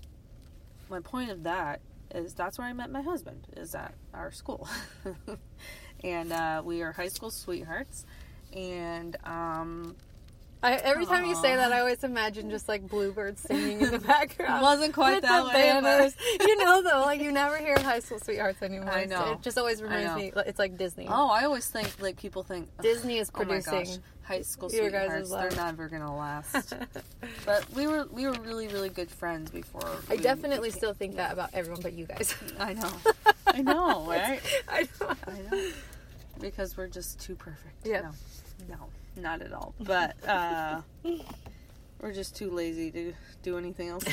my 0.89 1.01
point 1.01 1.30
of 1.30 1.44
that 1.44 1.82
is 2.15 2.34
that's 2.34 2.58
where 2.58 2.65
I 2.68 2.74
met 2.74 2.89
my 2.89 3.03
husband 3.03 3.46
is 3.56 3.75
at 3.75 3.94
our 4.12 4.32
school, 4.32 4.68
and 6.03 6.31
uh, 6.34 6.62
we 6.63 6.81
are 6.81 6.91
high 6.91 7.08
school 7.10 7.29
sweethearts, 7.31 8.05
and 8.53 9.15
um, 9.24 9.96
I, 10.63 10.74
every 10.75 11.05
time 11.08 11.25
you 11.25 11.36
say 11.36 11.55
that, 11.55 11.72
I 11.72 11.79
always 11.79 12.03
imagine 12.03 12.50
just 12.51 12.67
like 12.70 12.88
bluebirds 12.88 13.41
singing 13.41 13.81
in 13.81 13.91
the 13.91 14.00
background. 14.00 14.60
It 14.60 14.63
wasn't 14.70 14.93
quite 14.93 15.15
with 15.15 15.24
that 15.24 15.41
the 15.43 15.48
way, 15.50 15.79
but- 15.81 16.13
you 16.48 16.58
know, 16.63 16.84
though, 16.84 17.01
like 17.01 17.20
you 17.22 17.31
never 17.31 17.58
hear 17.58 17.77
high 17.79 18.00
school 18.00 18.20
sweethearts 18.20 18.62
anymore. 18.62 18.91
I 18.91 19.05
know. 19.05 19.31
It 19.34 19.41
just 19.41 19.58
always 19.58 19.81
reminds 19.81 20.15
me. 20.15 20.31
It's 20.46 20.60
like 20.60 20.77
Disney. 20.77 21.08
oh, 21.10 21.29
I 21.29 21.46
always 21.46 21.67
think 21.67 21.89
like 22.00 22.17
people 22.17 22.43
think 22.43 22.70
Disney 22.81 23.17
is 23.17 23.31
Oh 23.34 23.39
my 23.39 23.46
producing. 23.46 23.86
gosh, 23.86 23.98
high 24.24 24.41
school 24.43 24.70
sweethearts. 24.70 25.31
They're 25.31 25.50
never 25.51 25.88
gonna 25.89 26.15
last. 26.15 26.74
but 27.46 27.65
we 27.74 27.88
were 27.88 28.05
we 28.12 28.27
were 28.27 28.34
really 28.34 28.67
really 28.67 28.89
good 28.89 29.10
friends 29.10 29.50
before. 29.50 29.81
I 30.12 30.17
definitely 30.17 30.70
became- 30.70 30.77
still 30.77 30.93
think 30.93 31.15
that 31.15 31.34
about 31.34 31.50
everyone 31.53 31.81
but 31.81 31.93
you 31.93 32.05
guys. 32.05 32.36
I 32.60 32.74
know. 32.74 32.91
I 33.55 33.62
know, 33.62 34.05
right? 34.10 34.41
I 34.70 34.88
know. 35.00 35.15
I 35.27 35.55
know. 35.55 35.63
Because 36.39 36.77
we're 36.77 36.88
just 36.88 37.20
too 37.20 37.36
perfect. 37.36 37.86
Yeah. 37.86 38.01
No, 38.01 38.77
no, 39.15 39.22
not 39.22 39.41
at 39.41 39.53
all. 39.53 39.74
But 39.79 40.15
uh, 40.27 40.81
we're 42.00 42.13
just 42.13 42.36
too 42.36 42.50
lazy 42.50 42.91
to 42.91 43.13
do 43.43 43.58
anything 43.58 43.89
else. 43.89 44.05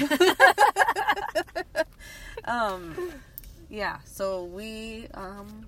um, 2.44 3.12
yeah. 3.70 3.98
So 4.04 4.44
we, 4.44 5.06
um, 5.14 5.66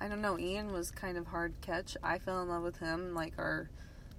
I 0.00 0.08
don't 0.08 0.20
know. 0.20 0.38
Ian 0.38 0.72
was 0.72 0.90
kind 0.90 1.16
of 1.16 1.26
hard 1.26 1.54
catch. 1.60 1.96
I 2.02 2.18
fell 2.18 2.42
in 2.42 2.48
love 2.48 2.62
with 2.62 2.78
him 2.78 3.14
like 3.14 3.34
our 3.38 3.70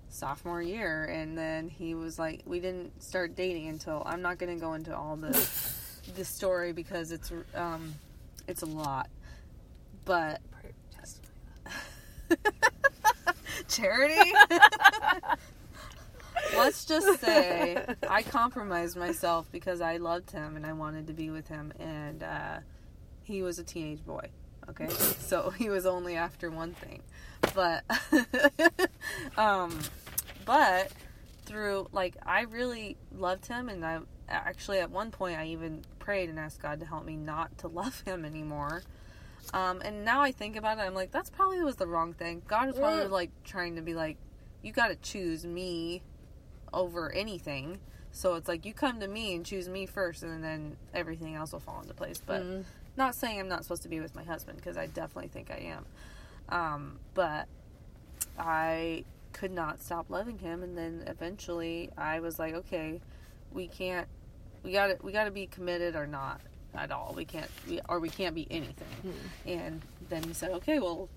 sophomore 0.10 0.62
year, 0.62 1.04
and 1.06 1.38
then 1.38 1.68
he 1.68 1.94
was 1.94 2.18
like, 2.18 2.42
we 2.46 2.60
didn't 2.60 3.04
start 3.04 3.36
dating 3.36 3.68
until. 3.68 4.02
I'm 4.06 4.22
not 4.22 4.38
going 4.38 4.56
to 4.56 4.60
go 4.60 4.74
into 4.74 4.96
all 4.96 5.16
the 5.16 5.34
the 6.16 6.26
story 6.26 6.74
because 6.74 7.12
it's 7.12 7.32
um, 7.56 7.94
it's 8.48 8.62
a 8.62 8.66
lot, 8.66 9.10
but 10.06 10.42
charity. 13.68 14.32
Let's 16.56 16.86
just 16.86 17.20
say 17.20 17.84
I 18.08 18.22
compromised 18.24 18.96
myself 18.96 19.48
because 19.52 19.82
I 19.82 19.98
loved 19.98 20.32
him 20.32 20.56
and 20.56 20.66
I 20.66 20.74
wanted 20.74 21.08
to 21.08 21.14
be 21.14 21.30
with 21.30 21.48
him, 21.48 21.74
and 21.80 22.24
uh, 22.24 22.60
he 23.24 23.42
was 23.42 23.60
a 23.60 23.64
teenage 23.64 24.06
boy. 24.06 24.30
Okay, 24.70 24.90
so 24.90 25.50
he 25.50 25.70
was 25.70 25.86
only 25.86 26.16
after 26.16 26.50
one 26.52 26.74
thing, 26.74 27.02
but 27.56 27.84
um, 29.38 29.78
but 30.46 30.92
through 31.46 31.88
like 31.92 32.16
I 32.26 32.42
really 32.42 32.98
loved 33.16 33.48
him, 33.48 33.70
and 33.70 33.86
I 33.86 34.00
actually 34.30 34.80
at 34.80 34.92
one 34.92 35.12
point 35.12 35.40
I 35.40 35.46
even 35.48 35.84
prayed 36.00 36.30
and 36.30 36.40
asked 36.40 36.62
God 36.62 36.80
to 36.82 36.86
help 36.86 37.06
me 37.06 37.16
not 37.16 37.58
to 37.60 37.68
love 37.68 38.02
him 38.02 38.26
anymore. 38.26 38.84
Um, 39.54 39.82
and 39.82 40.04
now 40.04 40.22
I 40.22 40.32
think 40.32 40.56
about 40.58 40.78
it, 40.78 40.82
I'm 40.82 40.94
like, 40.94 41.12
that's 41.12 41.30
probably 41.30 41.62
was 41.62 41.78
the 41.78 41.88
wrong 41.88 42.14
thing. 42.14 42.42
God 42.48 42.68
was 42.68 42.78
probably 42.78 43.08
like 43.08 43.32
trying 43.46 43.76
to 43.78 43.82
be 43.82 43.94
like, 43.94 44.18
you 44.62 44.74
got 44.74 44.90
to 44.90 44.96
choose 44.98 45.46
me 45.46 46.02
over 46.74 47.12
anything. 47.12 47.80
So 48.12 48.36
it's 48.36 48.48
like 48.48 48.66
you 48.66 48.74
come 48.74 49.00
to 49.00 49.08
me 49.08 49.36
and 49.36 49.46
choose 49.46 49.70
me 49.70 49.86
first, 49.86 50.24
and 50.24 50.44
then 50.44 50.76
everything 50.94 51.36
else 51.36 51.54
will 51.54 51.60
fall 51.60 51.80
into 51.82 51.94
place. 51.94 52.22
But 52.26 52.42
Mm. 52.42 52.64
not 52.98 53.16
saying 53.16 53.40
I'm 53.40 53.48
not 53.48 53.64
supposed 53.64 53.84
to 53.84 53.90
be 53.90 54.00
with 54.00 54.16
my 54.16 54.24
husband 54.24 54.58
because 54.58 54.76
I 54.76 54.88
definitely 54.88 55.30
think 55.30 55.52
I 55.52 55.60
am. 55.60 55.86
Um, 56.50 57.00
but 57.14 57.48
I 58.40 59.04
could 59.34 59.52
not 59.52 59.82
stop 59.82 60.10
loving 60.10 60.40
him, 60.40 60.64
and 60.64 60.78
then 60.78 61.04
eventually 61.06 61.92
I 61.98 62.20
was 62.20 62.40
like, 62.40 62.54
okay, 62.56 63.02
we 63.52 63.68
can't, 63.68 64.08
we 64.68 64.74
got 64.74 64.88
to, 64.88 64.98
we 65.02 65.14
got 65.14 65.24
to 65.24 65.32
be 65.32 65.48
committed 65.48 65.96
or 65.96 66.06
not 66.06 66.42
at 66.76 66.92
all. 66.92 67.14
We 67.16 67.24
can't, 67.24 67.50
we, 67.70 67.80
or 67.88 68.02
we 68.02 68.10
can't 68.10 68.36
be 68.36 68.46
anything. 68.52 69.14
And 69.46 69.82
then 70.10 70.24
he 70.24 70.34
said, 70.34 70.52
okay, 70.52 70.80
well, 70.80 71.08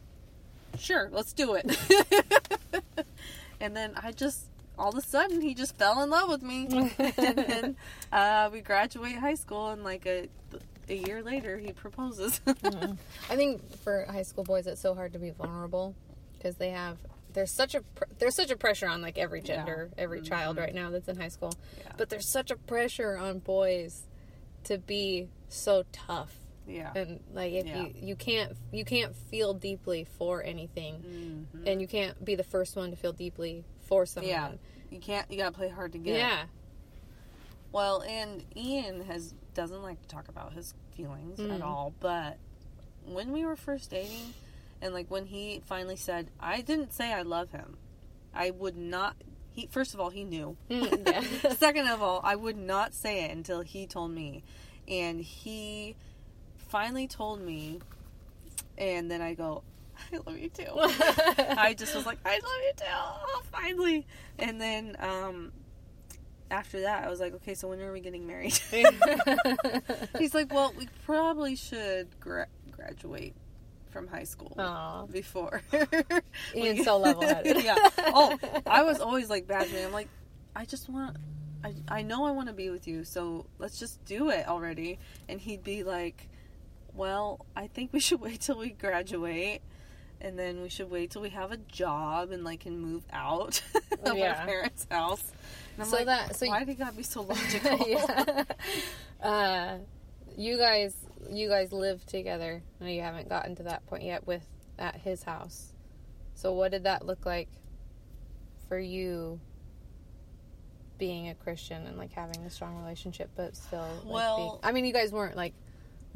sure, 0.78 1.09
let's 1.11 1.33
do 1.33 1.54
it. 1.54 1.76
and 3.61 3.76
then 3.76 3.95
I 4.00 4.12
just, 4.12 4.45
all 4.78 4.90
of 4.90 4.95
a 4.95 5.00
sudden, 5.00 5.40
he 5.40 5.54
just 5.54 5.76
fell 5.76 6.00
in 6.00 6.11
love 6.11 6.28
with 6.28 6.42
me. 6.42 6.92
and 6.99 7.37
then 7.37 7.76
uh, 8.12 8.50
we 8.52 8.61
graduate 8.61 9.16
high 9.16 9.35
school, 9.35 9.71
and 9.71 9.83
like 9.83 10.07
a, 10.07 10.28
a 10.88 10.95
year 10.95 11.21
later, 11.21 11.59
he 11.59 11.73
proposes. 11.73 12.40
I 12.47 13.35
think 13.35 13.78
for 13.78 14.04
high 14.04 14.23
school 14.23 14.45
boys, 14.45 14.69
it's 14.69 14.80
so 14.80 14.95
hard 14.95 15.12
to 15.14 15.19
be 15.19 15.30
vulnerable 15.30 15.97
because 16.38 16.54
they 16.54 16.71
have 16.71 16.99
there's 17.32 17.52
such 17.52 17.75
a 17.75 17.80
pr- 17.82 18.04
there's 18.18 18.34
such 18.34 18.50
a 18.50 18.56
pressure 18.56 18.87
on 18.88 19.00
like 19.02 19.18
every 19.18 19.40
Yeah. 19.40 19.56
gender, 19.56 19.90
every 19.99 20.20
child 20.22 20.56
right 20.56 20.75
now 20.75 20.90
that's 20.90 21.08
in 21.08 21.16
high 21.16 21.28
school. 21.28 21.52
Yeah. 21.78 21.92
But 21.96 22.08
there's 22.08 22.28
such 22.28 22.50
a 22.50 22.56
pressure 22.56 23.16
on 23.16 23.38
boys 23.38 24.02
to 24.64 24.78
be 24.78 25.28
so 25.49 25.84
tough 25.92 26.34
yeah. 26.66 26.92
and 26.94 27.20
like 27.32 27.52
if 27.52 27.66
Yeah. 27.66 27.82
you 27.82 27.94
you 27.96 28.16
can't 28.16 28.56
you 28.72 28.84
can't 28.84 29.16
feel 29.16 29.54
deeply 29.54 30.04
for 30.18 30.42
anything 30.42 31.46
Mhm. 31.54 31.66
and 31.70 31.80
you 31.80 31.88
can't 31.88 32.22
be 32.25 32.34
the 32.34 32.44
first 32.44 32.76
one 32.76 32.90
to 32.90 32.96
feel 32.96 33.12
deeply 33.12 33.64
for 33.82 34.04
someone. 34.06 34.30
Yeah. 34.30 34.52
You 34.90 34.99
can't. 35.00 35.30
You 35.30 35.38
gotta 35.38 35.54
play 35.56 35.68
hard 35.68 35.92
to 35.92 35.99
get. 35.99 36.16
Yeah. 36.18 36.44
Well, 37.72 38.02
and 38.02 38.44
Ian 38.56 39.02
has 39.02 39.32
doesn't 39.54 39.82
like 39.82 40.00
to 40.02 40.08
talk 40.08 40.28
about 40.28 40.52
his 40.52 40.75
feelings 40.96 41.38
at 41.40 41.46
Mm. 41.60 41.62
all. 41.62 41.92
But 42.00 42.38
when 43.04 43.32
we 43.32 43.44
were 43.44 43.56
first 43.56 43.90
dating, 43.90 44.34
and 44.82 44.94
like 44.94 45.10
when 45.10 45.26
he 45.26 45.62
finally 45.64 45.96
said, 45.96 46.30
"I 46.40 46.60
didn't 46.60 46.92
say 46.92 47.12
I 47.12 47.22
love 47.22 47.50
him," 47.50 47.76
I 48.34 48.50
would 48.50 48.76
not. 48.76 49.16
He 49.52 49.66
first 49.70 49.94
of 49.94 50.00
all 50.00 50.10
he 50.10 50.25
knew. 50.25 50.56
Mm, 50.70 51.06
yeah. 51.44 51.52
Second 51.54 51.88
of 51.88 52.02
all, 52.02 52.20
I 52.22 52.37
would 52.37 52.56
not 52.56 52.94
say 52.94 53.25
it 53.25 53.30
until 53.30 53.60
he 53.62 53.87
told 53.87 54.12
me, 54.12 54.42
and 54.88 55.20
he 55.20 55.96
finally 56.68 57.06
told 57.06 57.40
me, 57.40 57.80
and 58.78 59.10
then 59.10 59.20
I 59.20 59.34
go, 59.34 59.62
"I 60.12 60.16
love 60.26 60.38
you 60.38 60.49
too." 60.49 60.64
I 60.75 61.75
just 61.76 61.94
was 61.94 62.06
like, 62.06 62.18
I 62.25 62.34
love 62.34 62.42
you 62.42 62.72
too. 62.76 62.84
Oh, 62.88 63.42
finally. 63.50 64.06
And 64.38 64.60
then 64.60 64.96
um, 65.00 65.52
after 66.50 66.80
that, 66.82 67.04
I 67.04 67.08
was 67.08 67.20
like, 67.20 67.34
okay, 67.34 67.54
so 67.54 67.68
when 67.68 67.80
are 67.80 67.92
we 67.92 68.00
getting 68.00 68.26
married? 68.26 68.58
He's 70.18 70.34
like, 70.34 70.52
well, 70.52 70.72
we 70.76 70.88
probably 71.04 71.56
should 71.56 72.08
gra- 72.20 72.49
graduate 72.70 73.34
from 73.90 74.06
high 74.09 74.25
school 74.25 74.54
Aw. 74.59 75.06
before. 75.06 75.62
Ian's 76.54 76.85
so 76.85 76.99
level-headed. 76.99 77.62
yeah. 77.64 77.76
Oh, 77.99 78.38
I 78.66 78.82
was 78.85 79.00
always 79.00 79.28
like 79.30 79.47
bad 79.47 79.73
man. 79.73 79.87
I'm 79.87 79.92
like, 79.92 80.09
I 80.56 80.64
just 80.64 80.88
want. 80.88 81.16
I, 81.62 81.75
I 81.88 82.02
know 82.02 82.25
I 82.25 82.30
want 82.30 82.49
to 82.49 82.54
be 82.54 82.70
with 82.70 82.88
you, 82.88 83.04
so 83.04 83.44
let's 83.59 83.78
just 83.78 84.02
do 84.06 84.30
it 84.30 84.49
already. 84.49 84.99
And 85.28 85.38
he'd 85.40 85.62
be 85.62 85.82
like, 85.85 86.28
Well, 86.94 87.44
I 87.54 87.66
think 87.66 87.92
we 87.92 88.00
should 88.06 88.20
wait 88.20 88.40
till 88.40 88.59
we 88.59 88.70
graduate 88.70 89.61
and 90.23 90.38
then 90.38 90.61
we 90.61 90.68
should 90.68 90.90
wait 90.90 91.11
till 91.11 91.23
we 91.23 91.30
have 91.30 91.50
a 91.50 91.56
job 91.56 92.30
and 92.30 92.44
like 92.44 92.61
can 92.61 92.78
move 92.78 93.02
out 93.12 93.62
of 94.04 94.16
Yeah. 94.18 94.38
our 94.40 94.47
parents' 94.47 94.87
house. 94.90 95.23
And 95.75 95.82
I'm 95.85 95.88
So 95.88 95.97
like, 95.97 96.06
that- 96.06 96.37
so 96.37 96.47
why 96.47 96.61
you- 96.61 96.66
did 96.66 96.78
God 96.78 96.97
be 96.97 97.02
so 97.02 97.23
logical? 97.23 97.87
yeah. 97.88 98.44
Uh, 99.23 99.78
you 100.37 100.56
guys, 100.59 100.94
you 101.29 101.49
guys 101.49 101.73
live 101.73 102.05
together. 102.07 102.62
No, 102.81 102.87
you 102.87 103.03
haven't 103.03 103.29
gotten 103.29 103.55
to 103.57 103.62
that 103.65 103.85
point 103.87 104.05
yet 104.05 104.27
with 104.27 104.47
at 104.79 104.97
his 104.97 105.23
house. 105.23 105.73
So, 106.35 106.53
what 106.53 106.71
did 106.71 106.85
that 106.85 107.05
look 107.05 107.27
like 107.27 107.49
for 108.69 108.79
you? 108.79 109.41
Being 110.99 111.29
a 111.31 111.35
Christian 111.35 111.87
and 111.87 111.97
like 111.97 112.12
having 112.12 112.45
a 112.45 112.50
strong 112.50 112.77
relationship, 112.77 113.31
but 113.35 113.57
still, 113.57 113.89
like, 114.05 114.12
Well- 114.15 114.37
being, 114.37 114.59
I 114.62 114.73
mean, 114.73 114.85
you 114.85 114.93
guys 114.93 115.12
weren't 115.12 115.35
like 115.37 115.55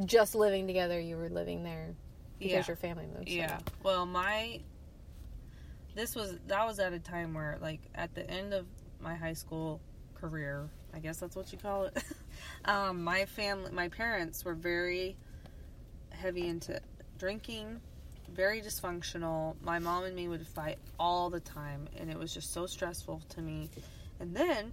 just 0.05 0.35
living 0.35 0.67
together. 0.67 1.01
You 1.01 1.17
were 1.17 1.31
living 1.31 1.63
there 1.63 1.95
because 2.39 2.53
Yeah. 2.53 2.65
your 2.67 2.77
family 2.77 3.07
moved. 3.07 3.29
so- 3.29 3.35
Yeah. 3.35 3.61
Well, 3.83 4.05
my 4.05 4.61
this 5.95 6.15
was 6.17 6.39
that 6.49 6.67
was 6.67 6.81
at 6.81 6.93
a 6.93 6.99
time 6.99 7.33
where 7.35 7.57
like 7.63 7.81
at 7.95 8.15
the 8.15 8.29
end 8.29 8.53
of 8.53 8.67
my 9.01 9.15
high 9.15 9.33
school 9.33 9.81
career, 10.15 10.69
I 10.95 10.99
guess 11.01 11.19
that's 11.19 11.35
what 11.35 11.51
you 11.53 11.59
call 11.59 11.85
it. 11.85 12.03
um, 12.65 13.03
my 13.03 13.25
family, 13.25 13.73
my 13.73 13.89
parents 13.89 14.45
were 14.45 14.55
very 14.55 15.17
heavy 16.11 16.47
into 16.47 16.81
drinking, 17.19 17.81
very 18.33 18.61
dysfunctional. 18.61 19.57
My 19.61 19.79
mom 19.79 20.05
and 20.05 20.15
me 20.15 20.29
would 20.29 20.47
fight 20.47 20.79
all 20.99 21.31
the 21.31 21.41
time, 21.41 21.89
and 21.99 22.11
it 22.11 22.19
was 22.19 22.33
just 22.33 22.53
so 22.53 22.67
stressful 22.67 23.23
to 23.31 23.43
me. 23.43 23.69
And 24.21 24.35
then 24.35 24.73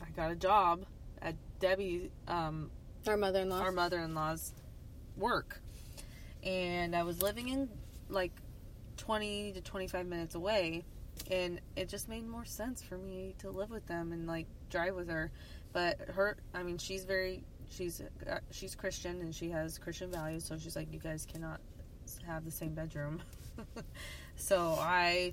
I 0.00 0.10
got 0.14 0.30
a 0.30 0.36
job 0.36 0.84
at 1.20 1.34
Debbie 1.58 2.10
um, 2.28 2.70
Our 3.06 3.16
mother-in-law. 3.16 3.60
our 3.60 3.72
mother-in-law's 3.72 4.52
work 5.16 5.60
and 6.42 6.96
i 6.96 7.02
was 7.02 7.20
living 7.20 7.48
in 7.48 7.68
like 8.08 8.32
20 8.96 9.52
to 9.52 9.60
25 9.60 10.06
minutes 10.06 10.34
away 10.34 10.84
and 11.30 11.60
it 11.76 11.88
just 11.88 12.08
made 12.08 12.26
more 12.26 12.44
sense 12.44 12.82
for 12.82 12.96
me 12.98 13.34
to 13.38 13.50
live 13.50 13.70
with 13.70 13.86
them 13.86 14.12
and 14.12 14.26
like 14.26 14.46
drive 14.70 14.94
with 14.94 15.08
her 15.08 15.30
but 15.72 15.98
her 16.14 16.36
i 16.54 16.62
mean 16.62 16.78
she's 16.78 17.04
very 17.04 17.42
she's 17.70 18.02
uh, 18.28 18.38
she's 18.50 18.74
Christian 18.74 19.20
and 19.20 19.34
she 19.34 19.48
has 19.50 19.78
Christian 19.78 20.10
values, 20.10 20.44
so 20.44 20.58
she's 20.58 20.74
like, 20.74 20.92
you 20.92 20.98
guys 20.98 21.24
cannot 21.24 21.60
have 22.26 22.44
the 22.44 22.50
same 22.50 22.74
bedroom. 22.74 23.22
so 24.36 24.76
I 24.80 25.32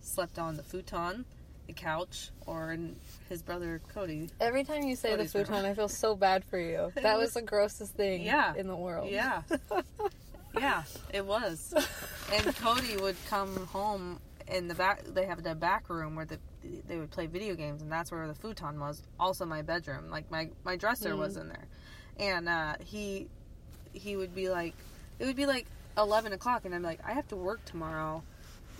slept 0.00 0.38
on 0.38 0.56
the 0.56 0.62
futon, 0.62 1.26
the 1.66 1.74
couch, 1.74 2.30
or 2.46 2.72
in 2.72 2.96
his 3.28 3.42
brother 3.42 3.82
Cody. 3.92 4.30
Every 4.40 4.64
time 4.64 4.84
you 4.84 4.96
say 4.96 5.10
Cody's 5.10 5.32
the 5.34 5.40
futon, 5.40 5.56
room. 5.62 5.66
I 5.66 5.74
feel 5.74 5.88
so 5.88 6.16
bad 6.16 6.44
for 6.44 6.58
you. 6.58 6.92
That 7.02 7.18
was 7.18 7.26
was- 7.26 7.34
the 7.34 7.42
grossest 7.42 7.92
thing 7.94 8.22
Yeah. 8.22 8.54
in 8.56 8.68
the 8.68 8.76
world. 8.76 9.10
Yeah, 9.10 9.42
yeah, 10.58 10.84
it 11.12 11.26
was. 11.26 11.74
And 12.32 12.56
Cody 12.56 12.96
would 12.96 13.16
come 13.28 13.54
home 13.66 14.18
in 14.48 14.68
the 14.68 14.74
back. 14.74 15.04
They 15.04 15.26
have 15.26 15.42
the 15.42 15.54
back 15.54 15.88
room 15.90 16.14
where 16.16 16.24
the 16.24 16.38
they 16.86 16.96
would 16.96 17.10
play 17.10 17.26
video 17.26 17.54
games, 17.54 17.82
and 17.82 17.90
that's 17.90 18.10
where 18.10 18.26
the 18.26 18.34
futon 18.34 18.78
was. 18.80 19.02
Also, 19.20 19.44
my 19.44 19.62
bedroom, 19.62 20.10
like 20.10 20.30
my 20.30 20.48
my 20.64 20.76
dresser 20.76 21.12
Mm. 21.14 21.18
was 21.18 21.36
in 21.36 21.48
there, 21.48 21.66
and 22.18 22.48
uh, 22.48 22.74
he 22.84 23.28
he 23.92 24.16
would 24.16 24.34
be 24.34 24.48
like, 24.48 24.74
it 25.18 25.24
would 25.26 25.36
be 25.36 25.46
like 25.46 25.66
eleven 25.96 26.32
o'clock, 26.32 26.64
and 26.64 26.74
I'm 26.74 26.82
like, 26.82 27.00
I 27.04 27.12
have 27.12 27.28
to 27.28 27.36
work 27.36 27.64
tomorrow. 27.64 28.22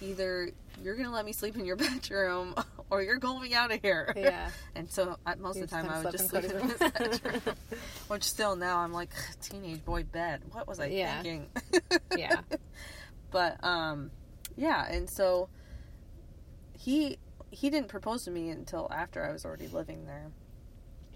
Either 0.02 0.50
you're 0.82 0.94
gonna 0.94 1.10
let 1.12 1.24
me 1.24 1.32
sleep 1.32 1.56
in 1.56 1.64
your 1.64 1.76
bedroom, 1.86 2.54
or 2.90 3.02
you're 3.02 3.16
going 3.18 3.54
out 3.54 3.72
of 3.72 3.80
here. 3.80 4.12
Yeah. 4.16 4.50
And 4.76 4.90
so 4.90 5.16
I, 5.24 5.36
most 5.36 5.56
You 5.56 5.62
of 5.64 5.70
the 5.70 5.74
time 5.76 5.88
I 5.88 6.02
would 6.02 6.12
just 6.12 6.28
sleep 6.28 6.44
in 6.44 6.50
in 6.58 6.68
his 6.68 6.78
bedroom. 6.78 7.40
Which 8.08 8.24
still 8.24 8.56
now 8.56 8.76
I'm 8.80 8.92
like 8.92 9.08
teenage 9.40 9.82
boy 9.86 10.02
bed. 10.04 10.42
What 10.52 10.68
was 10.68 10.80
I 10.80 10.88
Yeah. 10.88 11.22
thinking? 11.22 11.48
Yeah. 12.14 12.42
but 13.30 13.62
um, 13.64 14.10
yeah, 14.56 14.86
and 14.90 15.08
so 15.08 15.48
he 16.72 17.18
he 17.50 17.70
didn't 17.70 17.88
propose 17.88 18.24
to 18.24 18.30
me 18.30 18.50
until 18.50 18.90
after 18.92 19.24
I 19.24 19.32
was 19.32 19.44
already 19.44 19.68
living 19.68 20.04
there, 20.06 20.30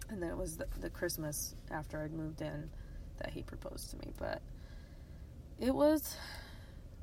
and 0.09 0.23
then 0.23 0.30
it 0.30 0.37
was 0.37 0.56
the, 0.56 0.66
the 0.80 0.90
Christmas 0.90 1.54
after 1.70 2.02
I'd 2.02 2.12
moved 2.12 2.40
in 2.40 2.70
that 3.18 3.30
he 3.30 3.42
proposed 3.42 3.90
to 3.90 3.97
me. 3.99 4.12
But 4.18 4.42
it 5.59 5.75
was 5.75 6.16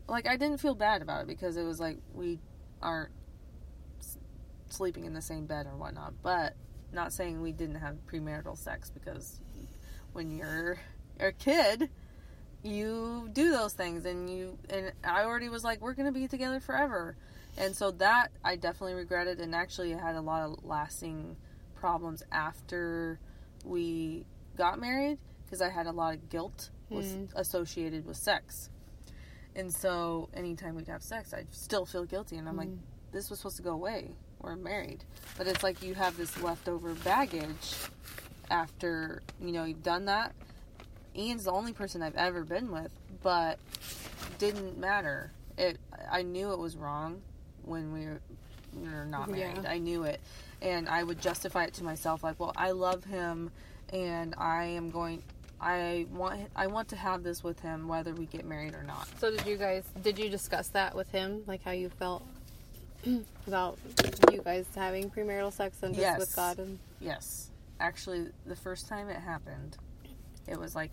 like 0.08 0.27
I 0.27 0.38
didn't 0.38 0.60
feel 0.60 0.75
bad 0.75 1.01
about 1.01 1.24
it 1.24 1.27
because 1.27 1.58
it 1.58 1.63
was 1.63 1.79
like 1.79 1.98
we 2.13 2.39
aren't 2.82 3.12
sleeping 4.70 5.06
in 5.06 5.13
the 5.13 5.22
same 5.22 5.46
bed 5.46 5.65
or 5.65 5.75
whatnot. 5.75 6.13
But 6.22 6.56
not 6.91 7.13
saying 7.13 7.41
we 7.41 7.51
didn't 7.51 7.75
have 7.75 7.98
premarital 8.06 8.58
sex 8.58 8.89
because 8.89 9.39
when 10.13 10.32
you're 10.32 10.79
a 11.20 11.32
kid, 11.32 11.89
you 12.64 13.30
do 13.34 13.52
those 13.52 13.74
things, 13.74 14.06
and 14.06 14.30
you 14.30 14.58
and 14.70 14.92
I 15.04 15.24
already 15.24 15.50
was 15.50 15.64
like, 15.64 15.82
we're 15.82 15.94
gonna 15.94 16.12
be 16.12 16.28
together 16.28 16.60
forever, 16.60 17.16
and 17.58 17.76
so 17.76 17.92
that 17.92 18.32
I 18.44 18.56
definitely 18.56 18.96
regretted, 18.96 19.40
and 19.40 19.54
actually 19.56 19.92
had 19.92 20.16
a 20.16 20.22
lot 20.22 20.42
of 20.50 20.64
lasting 20.66 21.36
problems 21.76 22.24
after 22.32 23.20
we 23.64 24.26
got 24.56 24.80
married 24.80 25.18
because 25.46 25.62
I 25.62 25.70
had 25.70 25.86
a 25.88 25.92
lot 25.92 26.16
of 26.16 26.30
guilt 26.30 26.70
was 26.90 27.06
Mm. 27.06 27.30
associated 27.36 28.06
with 28.06 28.18
sex. 28.18 28.70
And 29.56 29.74
so 29.74 30.30
anytime 30.34 30.76
we'd 30.76 30.88
have 30.88 31.04
sex, 31.04 31.34
I'd 31.34 31.54
still 31.54 31.86
feel 31.86 32.06
guilty. 32.06 32.38
And 32.38 32.48
I'm 32.48 32.56
like, 32.56 32.70
Mm. 32.70 32.80
this 33.12 33.30
was 33.30 33.40
supposed 33.40 33.58
to 33.58 33.64
go 33.64 33.72
away. 33.72 34.16
We're 34.40 34.56
married. 34.56 35.04
But 35.38 35.48
it's 35.48 35.64
like 35.64 35.82
you 35.82 35.96
have 35.96 36.16
this 36.18 36.42
leftover 36.42 36.94
baggage 36.96 37.76
after, 38.50 39.22
you 39.42 39.52
know, 39.52 39.64
you've 39.66 39.84
done 39.84 40.06
that. 40.06 40.34
Ian's 41.18 41.46
the 41.46 41.52
only 41.52 41.74
person 41.74 42.02
I've 42.02 42.16
ever 42.16 42.44
been 42.44 42.72
with, 42.72 42.92
but 43.24 43.58
didn't 44.38 44.78
matter. 44.78 45.32
It 45.58 45.78
I 46.12 46.22
knew 46.22 46.52
it 46.54 46.60
was 46.60 46.78
wrong 46.78 47.22
when 47.64 47.92
we 47.94 48.06
were, 48.06 48.22
we 48.74 48.88
were 48.90 49.06
not 49.06 49.30
Yeah. 49.30 49.36
married. 49.52 49.66
I 49.66 49.78
knew 49.80 50.04
it. 50.04 50.20
And 50.62 50.88
I 50.88 51.04
would 51.04 51.20
justify 51.22 51.66
it 51.66 51.74
to 51.76 51.84
myself 51.84 52.24
like, 52.24 52.40
well, 52.40 52.54
I 52.56 52.72
love 52.72 53.04
him 53.06 53.52
and 53.92 54.36
I 54.38 54.66
am 54.66 54.90
going 54.92 55.24
I 55.60 56.06
want 56.12 56.42
I 56.56 56.68
want 56.68 56.90
to 56.90 56.96
have 56.96 57.24
this 57.24 57.44
with 57.44 57.60
him 57.62 57.88
whether 57.88 58.14
we 58.14 58.28
get 58.28 58.46
married 58.46 58.76
or 58.76 58.84
not. 58.84 59.08
So 59.20 59.32
did 59.32 59.46
you 59.48 59.58
guys? 59.58 59.84
Did 60.04 60.20
you 60.20 60.30
discuss 60.30 60.68
that 60.70 60.96
with 60.96 61.10
him? 61.12 61.44
Like 61.48 61.64
how 61.64 61.72
you 61.72 61.90
felt 61.90 62.24
about 63.48 63.80
you 64.32 64.41
guys 64.44 64.65
having 64.76 65.10
premarital 65.10 65.52
sex 65.54 65.78
and 65.82 65.94
just 65.96 66.02
Yes. 66.02 66.20
with 66.20 66.36
God 66.36 66.60
and 66.60 66.78
Yes. 67.00 67.50
Actually, 67.80 68.28
the 68.46 68.56
first 68.56 68.88
time 68.88 69.08
it 69.10 69.18
happened, 69.20 69.78
it 70.48 70.60
was 70.60 70.76
like 70.76 70.91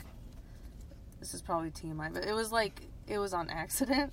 this 1.25 1.33
is 1.33 1.41
probably 1.41 1.71
TMI, 1.71 2.13
but 2.13 2.25
it 2.27 2.35
was 2.35 2.53
like 2.53 2.83
it 3.09 3.17
was 3.19 3.33
on 3.33 3.49
accident. 3.49 4.13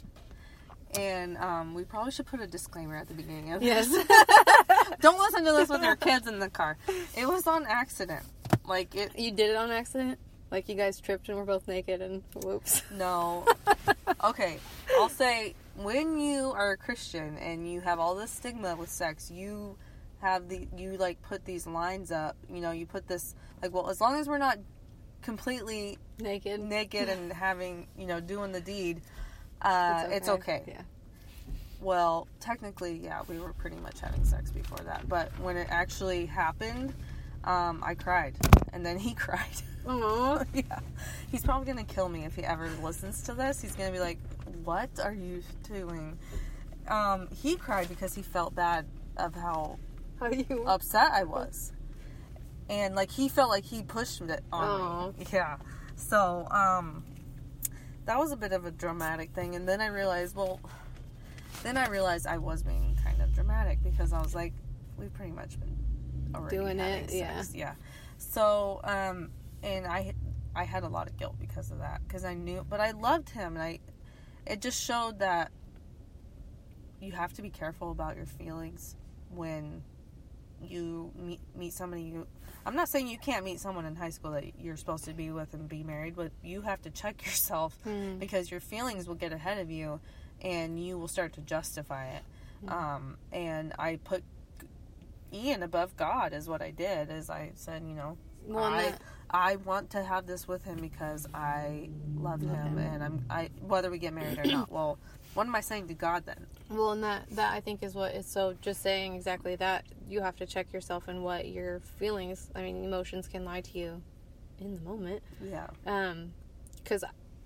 And 0.98 1.38
um, 1.38 1.74
we 1.74 1.84
probably 1.84 2.12
should 2.12 2.26
put 2.26 2.40
a 2.42 2.48
disclaimer 2.48 2.96
at 2.96 3.08
the 3.10 3.14
beginning 3.14 3.52
of 3.52 3.62
Yes. 3.62 3.90
this. 3.90 4.08
Don't 5.02 5.20
listen 5.20 5.44
to 5.46 5.52
this 5.52 5.68
with 5.68 5.84
your 5.84 5.96
kids 5.98 6.26
in 6.28 6.40
the 6.40 6.50
car. 6.50 6.78
It 7.18 7.28
was 7.28 7.48
on 7.48 7.66
accident. 7.66 8.24
Like 8.66 8.96
it 8.96 9.18
you 9.20 9.32
did 9.32 9.50
it 9.50 9.56
on 9.58 9.72
accident? 9.72 10.20
Like 10.52 10.70
you 10.70 10.76
guys 10.76 11.02
tripped 11.02 11.28
and 11.28 11.38
were 11.38 11.44
both 11.46 11.68
naked 11.68 12.02
and 12.02 12.24
whoops. 12.44 12.82
No. 12.94 13.46
Okay, 14.24 14.60
I'll 15.00 15.10
say 15.10 15.56
when 15.76 16.20
you 16.20 16.52
are 16.56 16.72
a 16.74 16.78
Christian 16.78 17.38
and 17.38 17.68
you 17.72 17.82
have 17.82 17.98
all 18.00 18.14
this 18.16 18.30
stigma 18.30 18.76
with 18.76 18.90
sex, 18.90 19.32
you 19.32 19.78
have 20.22 20.48
the 20.48 20.68
you 20.78 20.98
like 20.98 21.20
put 21.24 21.44
these 21.46 21.66
lines 21.66 22.12
up. 22.12 22.36
You 22.54 22.62
know, 22.62 22.70
you 22.72 22.86
put 22.86 23.08
this 23.08 23.34
like, 23.64 23.74
well, 23.74 23.90
as 23.90 24.00
long 24.00 24.20
as 24.20 24.28
we're 24.28 24.38
not 24.38 24.60
completely 25.22 25.98
Naked. 26.20 26.60
naked 26.60 27.10
and 27.10 27.32
having, 27.48 27.88
you 27.98 28.06
know, 28.08 28.20
doing 28.20 28.52
the 28.52 28.62
deed, 28.62 29.02
uh, 29.62 30.06
it's 30.10 30.30
okay. 30.30 30.64
Yeah. 30.68 30.82
Well, 31.80 32.28
technically, 32.40 32.94
yeah, 32.98 33.22
we 33.28 33.40
were 33.40 33.54
pretty 33.54 33.78
much 33.78 34.00
having 34.00 34.24
sex 34.24 34.52
before 34.52 34.80
that. 34.86 35.10
But 35.10 35.32
when 35.40 35.58
it 35.58 35.68
actually 35.72 36.28
happened, 36.28 36.94
um, 37.44 37.82
I 37.84 37.96
cried, 37.96 38.36
and 38.72 38.86
then 38.86 39.00
he 39.00 39.14
cried. 39.16 39.62
Aww. 39.86 40.46
yeah. 40.54 40.80
He's 41.32 41.44
probably 41.44 41.66
gonna 41.66 41.84
kill 41.84 42.08
me 42.08 42.24
if 42.26 42.36
he 42.36 42.44
ever 42.44 42.70
listens 42.84 43.24
to 43.24 43.34
this. 43.34 43.62
He's 43.62 43.76
gonna 43.76 43.92
be 43.92 44.00
like, 44.00 44.20
"What 44.64 44.90
are 45.04 45.14
you 45.14 45.42
doing?" 45.64 46.20
Um, 46.88 47.28
he 47.42 47.56
cried 47.56 47.90
because 47.90 48.14
he 48.14 48.22
felt 48.22 48.54
bad 48.54 48.86
of 49.18 49.34
how 49.34 49.80
How 50.20 50.30
you? 50.30 50.64
upset 50.68 51.12
I 51.12 51.24
was, 51.24 51.72
and 52.72 52.96
like 52.96 53.12
he 53.12 53.28
felt 53.28 53.50
like 53.50 53.66
he 53.66 53.84
pushed 53.84 54.22
it 54.22 54.44
on 54.52 54.82
Aw. 54.82 55.08
me. 55.08 55.26
Yeah. 55.32 55.58
So 55.96 56.48
um, 56.50 57.04
that 58.06 58.18
was 58.18 58.32
a 58.32 58.38
bit 58.38 58.54
of 58.54 58.66
a 58.66 58.72
dramatic 58.72 59.32
thing, 59.32 59.56
and 59.56 59.68
then 59.68 59.82
I 59.82 59.88
realized, 59.88 60.36
well, 60.36 60.60
then 61.64 61.78
I 61.78 61.88
realized 61.90 62.26
I 62.26 62.38
was 62.38 62.64
being 62.64 62.98
kind 63.04 63.22
of 63.22 63.34
dramatic 63.34 63.84
because 63.84 64.14
I 64.14 64.22
was 64.22 64.34
like, 64.34 64.54
we've 64.98 65.14
pretty 65.14 65.34
much 65.34 65.60
been 65.60 65.76
already 66.34 66.58
Doing 66.58 66.80
it, 66.80 67.14
yeah. 67.14 67.44
yeah. 67.54 67.74
So 68.18 68.80
um, 68.86 69.30
and 69.62 69.86
I 69.86 70.14
I 70.56 70.64
had 70.64 70.84
a 70.84 70.90
lot 70.90 71.08
of 71.08 71.18
guilt 71.18 71.36
because 71.40 71.72
of 71.72 71.80
that 71.80 72.02
because 72.08 72.24
I 72.24 72.36
knew, 72.36 72.66
but 72.68 72.80
I 72.80 72.92
loved 72.92 73.30
him, 73.30 73.58
and 73.58 73.64
I 73.64 73.80
it 74.48 74.62
just 74.62 74.82
showed 74.82 75.20
that 75.20 75.52
you 77.02 77.12
have 77.12 77.34
to 77.34 77.42
be 77.42 77.50
careful 77.50 77.92
about 77.92 78.16
your 78.16 78.26
feelings 78.26 78.96
when 79.30 79.84
you 80.64 81.12
meet 81.16 81.40
meet 81.56 81.74
somebody 81.74 82.04
you 82.04 82.28
I'm 82.66 82.76
not 82.76 82.90
saying 82.90 83.08
you 83.08 83.18
can't 83.18 83.44
meet 83.44 83.60
someone 83.60 83.86
in 83.86 83.96
high 83.96 84.10
school 84.12 84.32
that 84.32 84.44
you're 84.60 84.78
supposed 84.78 85.06
to 85.06 85.14
be 85.14 85.32
with 85.32 85.54
and 85.54 85.68
be 85.68 85.84
married, 85.84 86.16
but 86.16 86.32
you 86.44 86.62
have 86.62 86.82
to 86.84 86.90
check 86.90 87.26
yourself 87.26 87.76
Hmm. 87.84 88.18
because 88.18 88.52
your 88.52 88.60
feelings 88.60 89.08
will 89.08 89.16
get 89.16 89.34
ahead 89.34 89.58
of 89.58 89.72
you 89.72 90.00
and 90.42 90.84
you 90.84 90.98
will 90.98 91.08
start 91.08 91.34
to 91.34 91.42
justify 91.42 92.08
it. 92.10 92.24
Um, 92.68 93.18
and 93.32 93.74
I 93.80 93.96
put 94.04 94.24
Ian 95.34 95.64
above 95.64 95.96
God 95.98 96.34
is 96.34 96.48
what 96.48 96.62
I 96.62 96.72
did 96.72 97.10
is 97.10 97.30
I 97.30 97.52
said, 97.56 97.84
you 97.84 97.96
know, 97.96 98.18
Well, 98.46 98.64
I 98.66 98.84
that- 98.92 99.02
I 99.34 99.56
want 99.56 99.92
to 99.92 100.04
have 100.04 100.26
this 100.28 100.46
with 100.48 100.64
him 100.66 100.80
because 100.82 101.26
I 101.34 101.90
love 102.18 102.44
Love 102.44 102.54
him, 102.56 102.78
him. 102.78 102.78
and 102.80 103.04
I'm 103.04 103.26
I 103.30 103.50
whether 103.66 103.90
we 103.90 103.98
get 103.98 104.14
married 104.14 104.38
or 104.40 104.44
not. 104.44 104.70
Well, 104.72 105.00
what 105.36 105.48
am 105.48 105.56
I 105.56 105.62
saying 105.62 105.88
to 105.88 105.94
God 105.94 106.26
then? 106.26 106.46
Well, 106.72 106.92
and 106.92 107.04
that 107.04 107.30
that 107.32 107.54
I 107.54 107.60
think 107.60 107.84
is 107.84 107.94
what 107.96 108.14
is 108.16 108.26
so. 108.26 108.56
Just 108.62 108.82
saying 108.82 109.14
exactly 109.16 109.56
that 109.58 109.86
you 110.08 110.22
have 110.22 110.36
to 110.38 110.46
check 110.46 110.72
yourself 110.74 111.08
and 111.08 111.24
what 111.24 111.48
your 111.48 111.80
feelings. 112.00 112.50
I 112.56 112.62
mean, 112.62 112.84
emotions 112.84 113.28
can 113.28 113.44
lie 113.46 113.62
to 113.62 113.78
you 113.78 114.02
in 114.60 114.76
the 114.76 114.82
moment. 114.82 115.22
Yeah. 115.44 115.68
Um, 115.86 116.32
because 116.84 117.04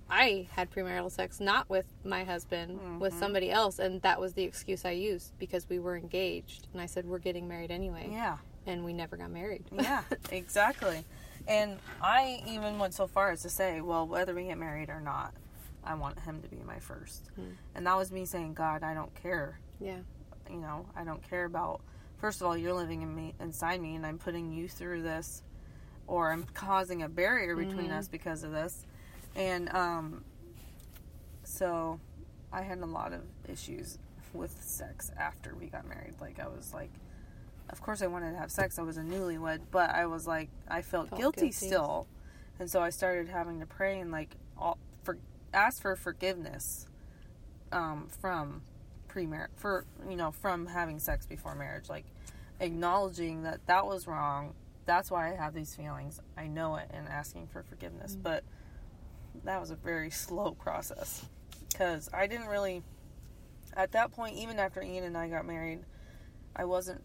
I 0.09 0.47
had 0.51 0.71
premarital 0.71 1.11
sex 1.11 1.39
not 1.39 1.69
with 1.69 1.85
my 2.03 2.23
husband, 2.23 2.99
with 3.01 3.13
Mhm. 3.13 3.19
somebody 3.19 3.51
else, 3.51 3.79
and 3.79 4.01
that 4.03 4.19
was 4.19 4.33
the 4.33 4.43
excuse 4.43 4.85
I 4.85 4.91
used 4.91 5.37
because 5.39 5.67
we 5.67 5.79
were 5.79 5.97
engaged, 5.97 6.67
and 6.73 6.81
I 6.81 6.85
said 6.85 7.05
we're 7.05 7.17
getting 7.19 7.47
married 7.47 7.71
anyway, 7.71 8.09
Yeah. 8.11 8.37
and 8.67 8.85
we 8.85 8.93
never 8.93 9.17
got 9.17 9.31
married. 9.31 9.63
Yeah, 9.71 10.03
exactly. 10.31 11.03
And 11.47 11.79
I 12.01 12.43
even 12.47 12.77
went 12.79 12.93
so 12.93 13.07
far 13.07 13.31
as 13.31 13.41
to 13.43 13.49
say, 13.49 13.81
well, 13.81 14.07
whether 14.07 14.33
we 14.35 14.45
get 14.45 14.57
married 14.59 14.89
or 14.89 15.01
not, 15.01 15.33
I 15.85 15.93
want 15.95 16.19
him 16.19 16.41
to 16.41 16.47
be 16.49 16.61
my 16.65 16.79
first. 16.79 17.29
Hmm. 17.35 17.41
And 17.75 17.87
that 17.87 17.95
was 17.97 18.11
me 18.11 18.25
saying, 18.25 18.53
God, 18.55 18.83
I 18.83 18.93
don't 18.93 19.13
care. 19.15 19.59
Yeah. 19.79 19.99
You 20.49 20.57
know, 20.57 20.85
I 20.95 21.03
don't 21.03 21.21
care 21.29 21.45
about. 21.45 21.81
First 22.17 22.41
of 22.41 22.47
all, 22.47 22.57
you're 22.57 22.73
living 22.73 23.01
in 23.01 23.13
me 23.15 23.33
inside 23.39 23.81
me, 23.81 23.95
and 23.95 24.05
I'm 24.05 24.17
putting 24.17 24.51
you 24.51 24.67
through 24.67 25.03
this, 25.03 25.43
or 26.07 26.31
I'm 26.31 26.43
causing 26.53 27.03
a 27.03 27.09
barrier 27.09 27.55
between 27.55 27.89
Mhm. 27.89 27.97
us 27.97 28.07
because 28.07 28.43
of 28.43 28.51
this. 28.51 28.85
And 29.35 29.69
um, 29.75 30.23
so 31.43 31.99
I 32.51 32.61
had 32.61 32.79
a 32.79 32.85
lot 32.85 33.13
of 33.13 33.21
issues 33.47 33.97
with 34.33 34.51
sex 34.63 35.11
after 35.17 35.55
we 35.55 35.67
got 35.67 35.87
married. 35.87 36.15
Like 36.19 36.39
I 36.39 36.47
was 36.47 36.73
like, 36.73 36.91
of 37.69 37.81
course 37.81 38.01
I 38.01 38.07
wanted 38.07 38.31
to 38.31 38.37
have 38.37 38.51
sex. 38.51 38.79
I 38.79 38.83
was 38.83 38.97
a 38.97 39.01
newlywed, 39.01 39.61
but 39.71 39.89
I 39.89 40.05
was 40.05 40.27
like, 40.27 40.49
I 40.67 40.81
felt, 40.81 41.09
Felt 41.09 41.19
guilty, 41.19 41.41
guilty. 41.41 41.51
still 41.51 42.07
and 42.59 42.69
so 42.69 42.81
I 42.81 42.89
started 42.89 43.27
having 43.27 43.59
to 43.59 43.65
pray 43.65 43.99
and 43.99 44.11
like 44.11 44.29
all, 44.57 44.77
ask 45.55 45.81
for 45.81 45.95
forgiveness 45.95 46.85
um, 47.71 48.07
from 48.21 48.61
pre-marriage 49.07 49.51
for 49.55 49.85
you 50.09 50.15
know 50.15 50.31
from 50.31 50.67
having 50.67 50.99
sex 50.99 51.25
before 51.25 51.55
marriage, 51.55 51.89
like 51.89 52.05
acknowledging 52.59 53.43
that 53.43 53.65
that 53.67 53.85
was 53.85 54.07
wrong. 54.07 54.53
That's 54.85 55.09
why 55.09 55.31
I 55.31 55.35
have 55.35 55.53
these 55.53 55.73
feelings. 55.75 56.19
I 56.37 56.47
know 56.47 56.75
it, 56.75 56.89
and 56.93 57.07
asking 57.07 57.47
for 57.47 57.63
forgiveness. 57.63 58.13
Mm-hmm. 58.13 58.21
But 58.21 58.43
that 59.43 59.59
was 59.59 59.71
a 59.71 59.75
very 59.75 60.09
slow 60.25 60.51
process 60.51 61.25
because 61.71 62.09
I 62.13 62.27
didn't 62.27 62.47
really 62.47 62.83
at 63.75 63.91
that 63.93 64.11
point, 64.11 64.37
even 64.37 64.59
after 64.59 64.81
Ian 64.81 65.03
and 65.03 65.17
I 65.17 65.27
got 65.27 65.45
married, 65.45 65.79
I 66.55 66.65
wasn't 66.65 67.03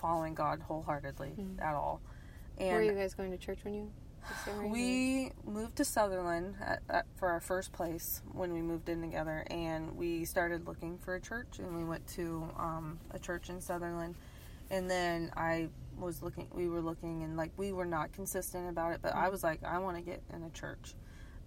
following 0.00 0.34
God 0.34 0.60
wholeheartedly 0.60 1.32
Mm. 1.38 1.60
at 1.60 1.74
all. 1.74 2.00
Were 2.58 2.82
you 2.82 2.92
guys 2.92 3.14
going 3.14 3.30
to 3.32 3.36
church 3.38 3.58
when 3.62 3.74
you 3.74 3.82
first 3.82 3.92
got 3.92 4.04
married? 4.04 4.05
We 4.70 5.32
moved 5.44 5.76
to 5.76 5.82
Sutherlin 5.82 6.54
at, 6.60 6.82
at, 6.88 7.06
for 7.16 7.28
our 7.28 7.40
first 7.40 7.72
place 7.72 8.22
when 8.32 8.52
we 8.52 8.60
moved 8.62 8.88
in 8.88 9.00
together, 9.00 9.44
and 9.50 9.96
we 9.96 10.24
started 10.24 10.66
looking 10.66 10.98
for 10.98 11.14
a 11.14 11.20
church, 11.20 11.58
and 11.58 11.76
we 11.76 11.84
went 11.84 12.06
to 12.08 12.48
um, 12.58 12.98
a 13.12 13.18
church 13.18 13.48
in 13.50 13.58
Sutherlin, 13.58 14.14
and 14.70 14.90
then 14.90 15.30
I 15.36 15.68
was 15.98 16.22
looking. 16.22 16.48
We 16.52 16.68
were 16.68 16.80
looking, 16.80 17.22
and 17.22 17.36
like 17.36 17.52
we 17.56 17.72
were 17.72 17.84
not 17.86 18.12
consistent 18.12 18.68
about 18.68 18.92
it, 18.92 19.00
but 19.02 19.14
I 19.14 19.28
was 19.28 19.42
like, 19.42 19.62
I 19.64 19.78
want 19.78 19.96
to 19.96 20.02
get 20.02 20.22
in 20.34 20.42
a 20.42 20.50
church, 20.50 20.94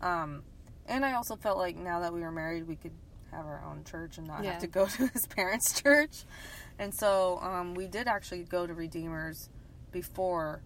um, 0.02 0.44
and 0.88 1.06
I 1.06 1.14
also 1.14 1.36
felt 1.36 1.58
like 1.58 1.76
now 1.78 2.00
that 2.00 2.14
we 2.14 2.22
were 2.22 2.32
married, 2.32 2.68
we 2.68 2.76
could 2.76 2.94
have 3.32 3.46
our 3.46 3.64
own 3.70 3.84
church 3.84 4.18
and 4.18 4.26
not 4.28 4.44
Yeah. 4.44 4.54
have 4.54 4.62
to 4.62 4.68
go 4.68 4.86
to 4.98 5.08
his 5.08 5.28
parents' 5.28 5.80
church, 5.82 6.24
and 6.80 6.94
so 6.94 7.40
um, 7.42 7.74
we 7.76 7.88
did 7.88 8.08
actually 8.08 8.44
go 8.44 8.66
to 8.66 8.74
Redeemers 8.74 9.50
before 9.92 10.62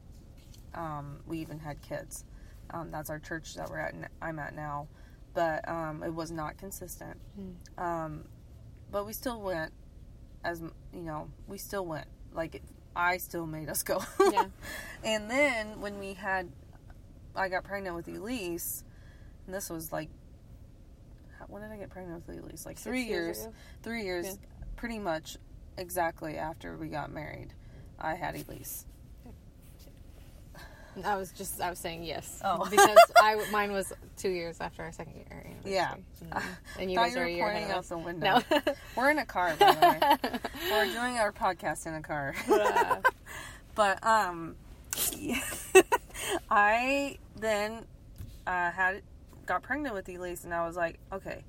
um, 0.75 1.17
we 1.27 1.39
even 1.39 1.59
had 1.59 1.81
kids. 1.81 2.25
Um, 2.71 2.89
that's 2.91 3.09
our 3.09 3.19
church 3.19 3.55
that 3.55 3.69
we're 3.69 3.79
at. 3.79 3.93
I'm 4.21 4.39
at 4.39 4.55
now, 4.55 4.87
but 5.33 5.67
um, 5.67 6.03
it 6.03 6.13
was 6.13 6.31
not 6.31 6.57
consistent. 6.57 7.17
Hmm. 7.35 7.83
Um, 7.83 8.23
but 8.91 9.05
we 9.05 9.13
still 9.13 9.41
went, 9.41 9.73
as 10.43 10.61
you 10.93 11.01
know, 11.01 11.29
we 11.47 11.57
still 11.57 11.85
went. 11.85 12.07
Like 12.33 12.55
it, 12.55 12.63
I 12.95 13.17
still 13.17 13.45
made 13.45 13.69
us 13.69 13.83
go. 13.83 14.01
Yeah. 14.31 14.45
and 15.03 15.29
then 15.29 15.81
when 15.81 15.99
we 15.99 16.13
had, 16.13 16.49
I 17.35 17.49
got 17.49 17.63
pregnant 17.63 17.95
with 17.95 18.07
Elise, 18.07 18.83
and 19.45 19.53
this 19.53 19.69
was 19.69 19.91
like, 19.91 20.09
when 21.47 21.61
did 21.61 21.71
I 21.71 21.77
get 21.77 21.89
pregnant 21.89 22.25
with 22.27 22.37
Elise? 22.43 22.65
Like 22.65 22.77
Six 22.77 22.83
three 22.83 23.03
years. 23.03 23.43
ago? 23.43 23.53
Three 23.83 24.03
years, 24.03 24.25
Yeah. 24.25 24.33
pretty 24.77 24.97
much 24.99 25.37
exactly 25.77 26.37
after 26.37 26.77
we 26.77 26.87
got 26.87 27.11
married. 27.11 27.53
I 27.99 28.15
had 28.15 28.35
Elise. 28.35 28.85
I 31.05 31.15
was 31.15 31.31
just 31.31 31.59
I 31.61 31.69
was 31.69 31.79
saying 31.79 32.03
yes. 32.03 32.39
Oh. 32.43 32.65
because 32.69 32.97
I 33.17 33.35
mine 33.51 33.71
was 33.71 33.91
two 34.17 34.29
years 34.29 34.59
after 34.61 34.83
our 34.83 34.91
second 34.91 35.15
year. 35.15 35.47
Yeah. 35.65 35.95
Mhm. 36.23 36.43
and 36.79 36.91
you 36.91 36.97
guys 36.97 37.13
you 37.13 37.19
are 37.19 37.21
were 37.23 37.27
a 37.27 37.31
year 37.33 37.45
pointing 37.51 37.71
out 37.71 37.83
the 37.85 37.97
window. 37.97 38.41
No. 38.51 38.61
We're 38.95 39.09
in 39.11 39.17
a 39.19 39.25
car, 39.25 39.55
by 39.59 39.71
the 39.73 39.79
way. 40.29 40.39
We're 40.71 40.85
doing 40.93 41.17
our 41.17 41.31
podcast 41.31 41.85
in 41.87 41.93
a 41.95 42.01
car. 42.01 42.35
But 43.75 44.05
um, 44.05 44.55
I 46.49 47.17
then 47.39 47.85
uh, 48.45 48.71
had 48.71 49.01
got 49.45 49.63
pregnant 49.63 49.95
with 49.95 50.07
Elise, 50.09 50.43
and 50.43 50.53
I 50.53 50.65
was 50.65 50.75
like, 50.75 50.99
okay, 51.11 51.43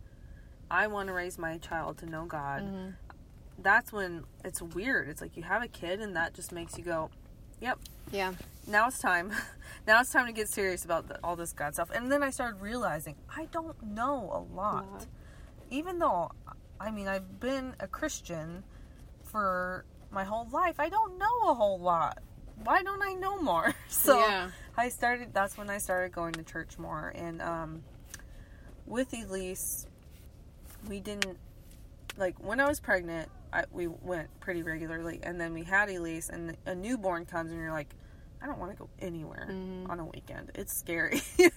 I 0.71 0.87
want 0.87 1.09
to 1.09 1.13
raise 1.13 1.39
my 1.39 1.59
child 1.59 1.99
to 1.99 2.07
know 2.07 2.25
God. 2.25 2.63
mhm. 2.63 2.95
That's 3.63 3.93
when 3.93 4.25
it's 4.45 4.61
weird. 4.61 5.09
It's 5.09 5.21
like 5.21 5.37
you 5.37 5.43
have 5.45 5.63
a 5.63 5.69
kid, 5.69 6.01
and 6.01 6.17
that 6.17 6.35
just 6.35 6.51
makes 6.51 6.77
you 6.77 6.85
go, 6.85 7.11
yep, 7.61 7.79
Yeah. 8.11 8.33
Now 8.67 8.89
it's 8.89 8.99
time. 8.99 9.33
now 9.87 10.01
it's 10.01 10.13
time 10.13 10.27
to 10.27 10.33
get 10.33 10.49
serious 10.49 10.85
about 10.85 11.09
the, 11.09 11.19
all 11.25 11.37
this 11.37 11.53
God 11.53 11.75
stuff. 11.75 11.91
And 11.95 12.11
then 12.11 12.23
I 12.23 12.31
started 12.31 12.61
realizing 12.61 13.17
I 13.35 13.47
don't 13.47 13.81
know 13.83 14.31
a 14.33 14.41
lot. 14.55 14.91
Lot. 14.91 15.07
Even 15.71 15.99
though, 15.99 16.31
I 16.81 16.91
mean, 16.91 17.09
I've 17.09 17.41
been 17.41 17.75
a 17.81 17.87
Christian 17.87 18.65
for 19.23 19.85
my 20.11 20.25
whole 20.25 20.49
life, 20.53 20.77
I 20.79 20.89
don't 20.89 21.19
know 21.19 21.49
a 21.49 21.55
whole 21.55 21.79
lot. 21.79 22.19
Why 22.63 22.83
don't 22.83 23.03
I 23.03 23.15
know 23.15 23.41
more? 23.41 23.75
So 23.89 24.19
yeah. 24.19 24.51
I 24.77 24.89
started. 24.91 25.33
That's 25.33 25.57
when 25.57 25.71
I 25.71 25.79
started 25.79 26.13
going 26.13 26.35
to 26.35 26.43
church 26.43 26.79
more. 26.79 27.13
And 27.15 27.41
um, 27.41 27.83
with 28.87 29.15
Elise, 29.15 29.87
we 30.89 31.01
didn't 31.01 31.39
like 32.17 32.39
when 32.43 32.61
I 32.61 32.69
was 32.69 32.81
pregnant. 32.81 33.31
I, 33.53 33.65
we 33.71 33.87
went 33.87 34.29
pretty 34.41 34.63
regularly, 34.63 35.21
and 35.23 35.41
then 35.41 35.55
we 35.55 35.63
had 35.63 35.89
Elise, 35.89 36.29
and 36.29 36.57
a 36.67 36.75
newborn 36.75 37.25
comes, 37.25 37.53
and 37.53 37.61
you're 37.61 37.71
like, 37.71 37.95
I 38.45 38.47
don't 38.47 38.59
want 38.59 38.73
to 38.73 38.77
go 38.79 38.91
anywhere 39.01 39.49
Mhm. 39.51 39.89
on 39.89 39.99
a 40.01 40.05
weekend. 40.05 40.51
It's 40.55 40.77
scary. 40.77 41.23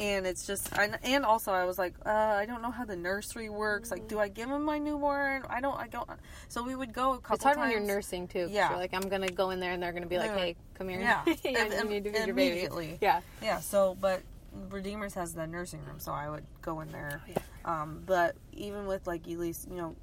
and 0.00 0.26
it's 0.26 0.46
just, 0.46 0.72
and, 0.78 0.98
and 1.02 1.26
also 1.26 1.52
I 1.52 1.66
was 1.66 1.78
like, 1.78 1.92
uh, 2.06 2.08
I 2.08 2.46
don't 2.46 2.62
know 2.62 2.70
how 2.70 2.86
the 2.86 2.96
nursery 2.96 3.50
works. 3.50 3.90
Like, 3.90 4.08
do 4.08 4.18
I 4.18 4.28
give 4.28 4.48
him 4.48 4.62
my 4.62 4.78
newborn? 4.78 5.44
I 5.50 5.60
don't. 5.60 5.78
I 5.78 5.88
don't. 5.88 6.08
So 6.48 6.62
we 6.62 6.74
would 6.74 6.94
go 6.94 7.12
a 7.12 7.18
couple. 7.18 7.34
It's 7.34 7.44
hard 7.44 7.56
times. 7.58 7.74
when 7.74 7.84
you're 7.86 7.94
nursing 7.94 8.28
too. 8.28 8.48
Yeah. 8.50 8.70
You're 8.70 8.78
like, 8.78 8.94
I'm 8.94 9.08
gonna 9.10 9.28
go 9.28 9.50
in 9.50 9.60
there 9.60 9.72
and 9.72 9.82
they're 9.82 9.92
gonna 9.92 10.06
be 10.06 10.16
like, 10.16 10.30
Yeah. 10.30 10.38
Hey, 10.38 10.56
come 10.74 10.88
here. 10.88 11.00
Yeah. 11.00 11.22
yeah 11.44 11.64
you 11.82 11.88
need 11.88 12.04
to 12.04 12.12
feed 12.12 12.26
your 12.26 12.34
baby. 12.34 12.48
immediately. 12.50 12.98
Yeah. 13.02 13.20
Yeah, 13.42 13.60
so 13.60 13.94
but 14.00 14.22
Redeemers 14.70 15.12
has 15.14 15.34
the 15.34 15.46
nursing 15.46 15.84
room, 15.84 15.98
so 16.00 16.12
I 16.12 16.30
would 16.30 16.46
go 16.62 16.80
in 16.80 16.90
there. 16.92 17.20
Oh, 17.22 17.30
yeah. 17.30 17.82
Um, 17.82 18.02
but 18.06 18.36
even 18.52 18.86
with 18.86 19.06
like 19.06 19.26
Elise, 19.26 19.66
you 19.68 19.76
know, 19.76 19.94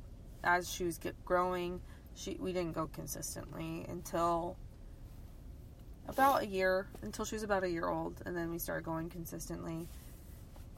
as 0.44 0.70
she 0.72 0.84
was 0.84 1.00
get 1.00 1.16
growing, 1.26 1.82
she 2.14 2.38
we 2.40 2.54
didn't 2.54 2.74
go 2.74 2.86
consistently 2.86 3.86
until 3.90 4.58
about 6.08 6.44
a 6.44 6.46
year, 6.46 6.88
until 7.02 7.26
she 7.26 7.36
was 7.36 7.44
about 7.44 7.64
a 7.64 7.70
year 7.70 7.88
old, 7.88 8.22
and 8.26 8.36
then 8.36 8.52
we 8.52 8.60
started 8.60 8.84
going 8.84 9.10
consistently. 9.10 9.88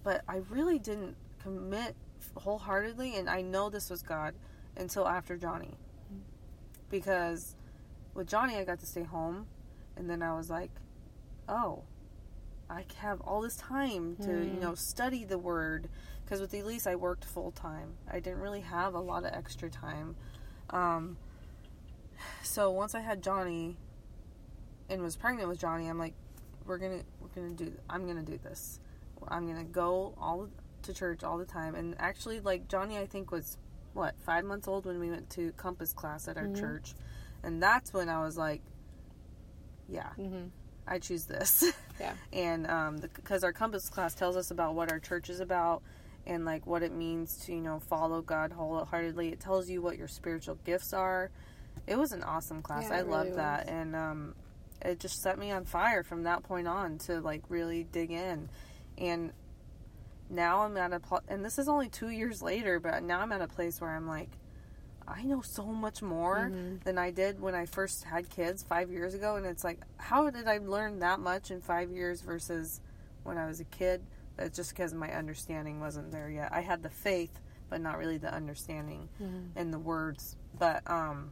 But 0.04 0.24
I 0.28 0.42
really 0.50 0.80
didn't 0.80 1.16
commit 1.42 1.96
wholeheartedly, 2.36 3.16
and 3.16 3.30
I 3.30 3.42
know 3.42 3.70
this 3.70 3.90
was 3.90 4.02
God 4.02 4.34
until 4.78 5.08
after 5.08 5.38
Johnny, 5.38 5.78
because 6.90 7.56
with 8.14 8.28
Johnny 8.28 8.56
I 8.56 8.64
got 8.64 8.80
to 8.80 8.86
stay 8.86 9.04
home, 9.04 9.48
and 9.96 10.10
then 10.10 10.22
I 10.22 10.36
was 10.36 10.50
like, 10.50 10.72
oh. 11.50 11.84
I 12.68 12.84
have 12.98 13.22
all 13.22 13.42
this 13.42 13.58
time 13.58 14.16
to, 14.24 14.32
you 14.32 14.58
Mm. 14.58 14.60
know, 14.60 14.74
study 14.74 15.24
the 15.24 15.38
word. 15.38 15.88
Because 16.24 16.42
with 16.42 16.52
Elise, 16.52 16.88
I 16.88 16.96
worked 16.96 17.24
full 17.24 17.52
time. 17.52 17.94
I 18.10 18.20
didn't 18.20 18.40
really 18.40 18.62
have 18.62 18.96
a 18.96 19.00
lot 19.00 19.24
of 19.24 19.32
extra 19.32 19.70
time. 19.70 20.16
Um, 20.72 21.18
so 22.42 22.72
once 22.72 22.96
I 22.96 23.02
had 23.02 23.22
Johnny, 23.22 23.78
and 24.89 25.02
was 25.02 25.15
pregnant 25.15 25.48
with 25.50 25.60
Johnny, 25.60 25.88
I'm 25.88 25.98
like, 26.00 26.13
we're 26.65 26.78
gonna, 26.78 27.02
we're 27.19 27.30
gonna 27.36 27.54
do. 27.54 27.71
I'm 27.89 28.08
gonna 28.08 28.24
do 28.24 28.38
this. 28.43 28.80
I'm 29.28 29.48
gonna 29.48 29.63
go 29.63 30.13
all 30.19 30.48
to 30.84 30.93
church 30.93 31.24
all 31.24 31.38
the 31.38 31.45
time. 31.45 31.76
And 31.76 31.95
actually, 32.00 32.39
like 32.39 32.67
Johnny, 32.67 32.98
I 32.98 33.06
think 33.06 33.32
was 33.32 33.58
what 33.93 34.15
five 34.26 34.43
months 34.45 34.67
old 34.67 34.86
when 34.86 35.00
we 35.00 35.10
went 35.10 35.30
to 35.32 35.52
Compass 35.54 35.93
class 35.93 36.28
at 36.28 36.38
our 36.38 36.45
Mhm. 36.48 36.60
church, 36.60 36.93
and 37.43 37.62
that's 37.62 37.93
when 37.93 38.10
I 38.10 38.24
was 38.24 38.38
like, 38.38 38.62
yeah, 39.88 40.10
Mm-hmm. 40.19 40.48
I 40.88 41.00
choose 41.00 41.26
this. 41.26 41.63
Yeah. 41.98 42.12
and 42.34 42.67
um, 42.67 42.98
because 42.98 43.45
our 43.45 43.54
compass 43.54 43.88
class 43.88 44.13
tells 44.13 44.36
us 44.36 44.52
about 44.52 44.76
what 44.76 44.91
our 44.91 45.00
church 45.00 45.30
is 45.30 45.39
about 45.39 45.82
and 46.28 46.43
like 46.43 46.67
what 46.67 46.84
it 46.84 46.91
means 46.91 47.38
to 47.45 47.54
you 47.54 47.62
know 47.62 47.80
follow 47.80 48.21
God 48.21 48.52
wholeheartedly. 48.52 49.30
It 49.30 49.39
tells 49.39 49.69
you 49.69 49.82
what 49.82 49.98
your 49.98 50.10
spiritual 50.10 50.58
gifts 50.65 50.91
are. 50.91 51.32
It 51.88 51.98
was 51.98 52.12
an 52.12 52.21
awesome 52.21 52.62
class. 52.62 52.88
Yeah, 52.89 52.98
I 52.98 53.00
it 53.00 53.08
loved 53.08 53.26
really 53.30 53.38
that, 53.38 53.69
and 53.69 53.95
um, 53.95 54.36
it 54.82 55.00
just 55.00 55.22
set 55.22 55.38
me 55.38 55.52
on 55.52 55.66
fire 55.66 56.04
from 56.04 56.24
that 56.24 56.44
point 56.44 56.68
on 56.68 56.98
to 57.00 57.20
like 57.22 57.44
really 57.50 57.84
dig 57.84 58.12
in. 58.12 58.50
And 58.98 59.32
now 60.30 60.62
I'm 60.64 60.76
at 60.78 60.94
a 60.94 61.00
pl- 61.00 61.22
and 61.28 61.44
this 61.46 61.60
is 61.60 61.68
only 61.68 61.90
two 61.90 62.10
years 62.10 62.42
later, 62.42 62.80
but 62.80 63.04
now 63.04 63.20
I'm 63.20 63.32
at 63.32 63.42
a 63.42 63.48
place 63.48 63.80
where 63.80 63.92
I'm 63.92 64.08
like, 64.08 64.30
I 65.08 65.22
know 65.24 65.42
so 65.42 65.66
much 65.68 66.02
more 66.02 66.50
Mhm. 66.52 66.84
than 66.84 66.98
I 66.98 67.12
did 67.12 67.40
when 67.40 67.54
I 67.54 67.68
first 67.68 68.04
had 68.06 68.28
kids 68.30 68.64
five 68.64 68.90
years 68.90 69.14
ago. 69.14 69.36
And 69.36 69.46
it's 69.46 69.64
like, 69.64 69.80
how 69.98 70.30
did 70.32 70.48
I 70.48 70.58
learn 70.58 71.00
that 71.00 71.20
much 71.20 71.52
in 71.52 71.62
five 71.62 71.92
years 71.92 72.22
versus 72.22 72.82
when 73.24 73.38
I 73.38 73.46
was 73.46 73.60
a 73.60 73.66
kid? 73.66 74.04
That's 74.36 74.56
just 74.56 74.72
because 74.72 74.94
my 74.96 75.14
understanding 75.14 75.80
wasn't 75.80 76.12
there 76.12 76.30
yet. 76.30 76.52
I 76.52 76.62
had 76.62 76.82
the 76.82 76.90
faith, 76.90 77.40
but 77.70 77.82
not 77.82 78.00
really 78.00 78.18
the 78.18 78.34
understanding 78.34 79.08
Mhm. 79.22 79.50
and 79.56 79.72
the 79.72 79.80
words. 79.80 80.36
But 80.58 80.82
um, 80.90 81.32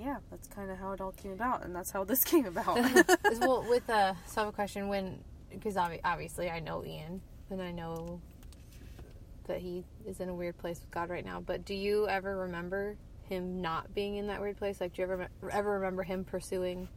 yeah, 0.00 0.16
that's 0.30 0.48
kind 0.48 0.70
of 0.70 0.78
how 0.78 0.92
it 0.92 1.00
all 1.00 1.12
came 1.12 1.32
about, 1.32 1.64
and 1.64 1.74
that's 1.74 1.90
how 1.90 2.04
this 2.04 2.24
came 2.32 2.46
about. 2.46 2.76
well, 3.40 3.64
with 3.68 3.88
uh, 3.88 4.14
so 4.26 4.40
I 4.40 4.44
have 4.44 4.48
a 4.48 4.52
question 4.52 4.88
when 4.88 5.18
because 5.50 5.74
obvi- 5.74 6.00
obviously 6.04 6.50
I 6.50 6.60
know 6.60 6.84
Ian 6.84 7.20
and 7.50 7.60
I 7.60 7.72
know 7.72 8.20
that 9.46 9.58
he 9.58 9.84
is 10.06 10.20
in 10.20 10.28
a 10.28 10.34
weird 10.34 10.56
place 10.58 10.80
with 10.80 10.90
God 10.90 11.10
right 11.10 11.24
now. 11.24 11.40
But 11.40 11.64
do 11.64 11.74
you 11.74 12.08
ever 12.08 12.36
remember 12.36 12.96
him 13.28 13.60
not 13.60 13.92
being 13.94 14.16
in 14.16 14.28
that 14.28 14.40
weird 14.40 14.56
place? 14.56 14.80
Like, 14.80 14.94
do 14.94 15.02
you 15.02 15.08
ever 15.10 15.28
ever 15.52 15.70
remember 15.72 16.02
him 16.02 16.24
pursuing 16.24 16.88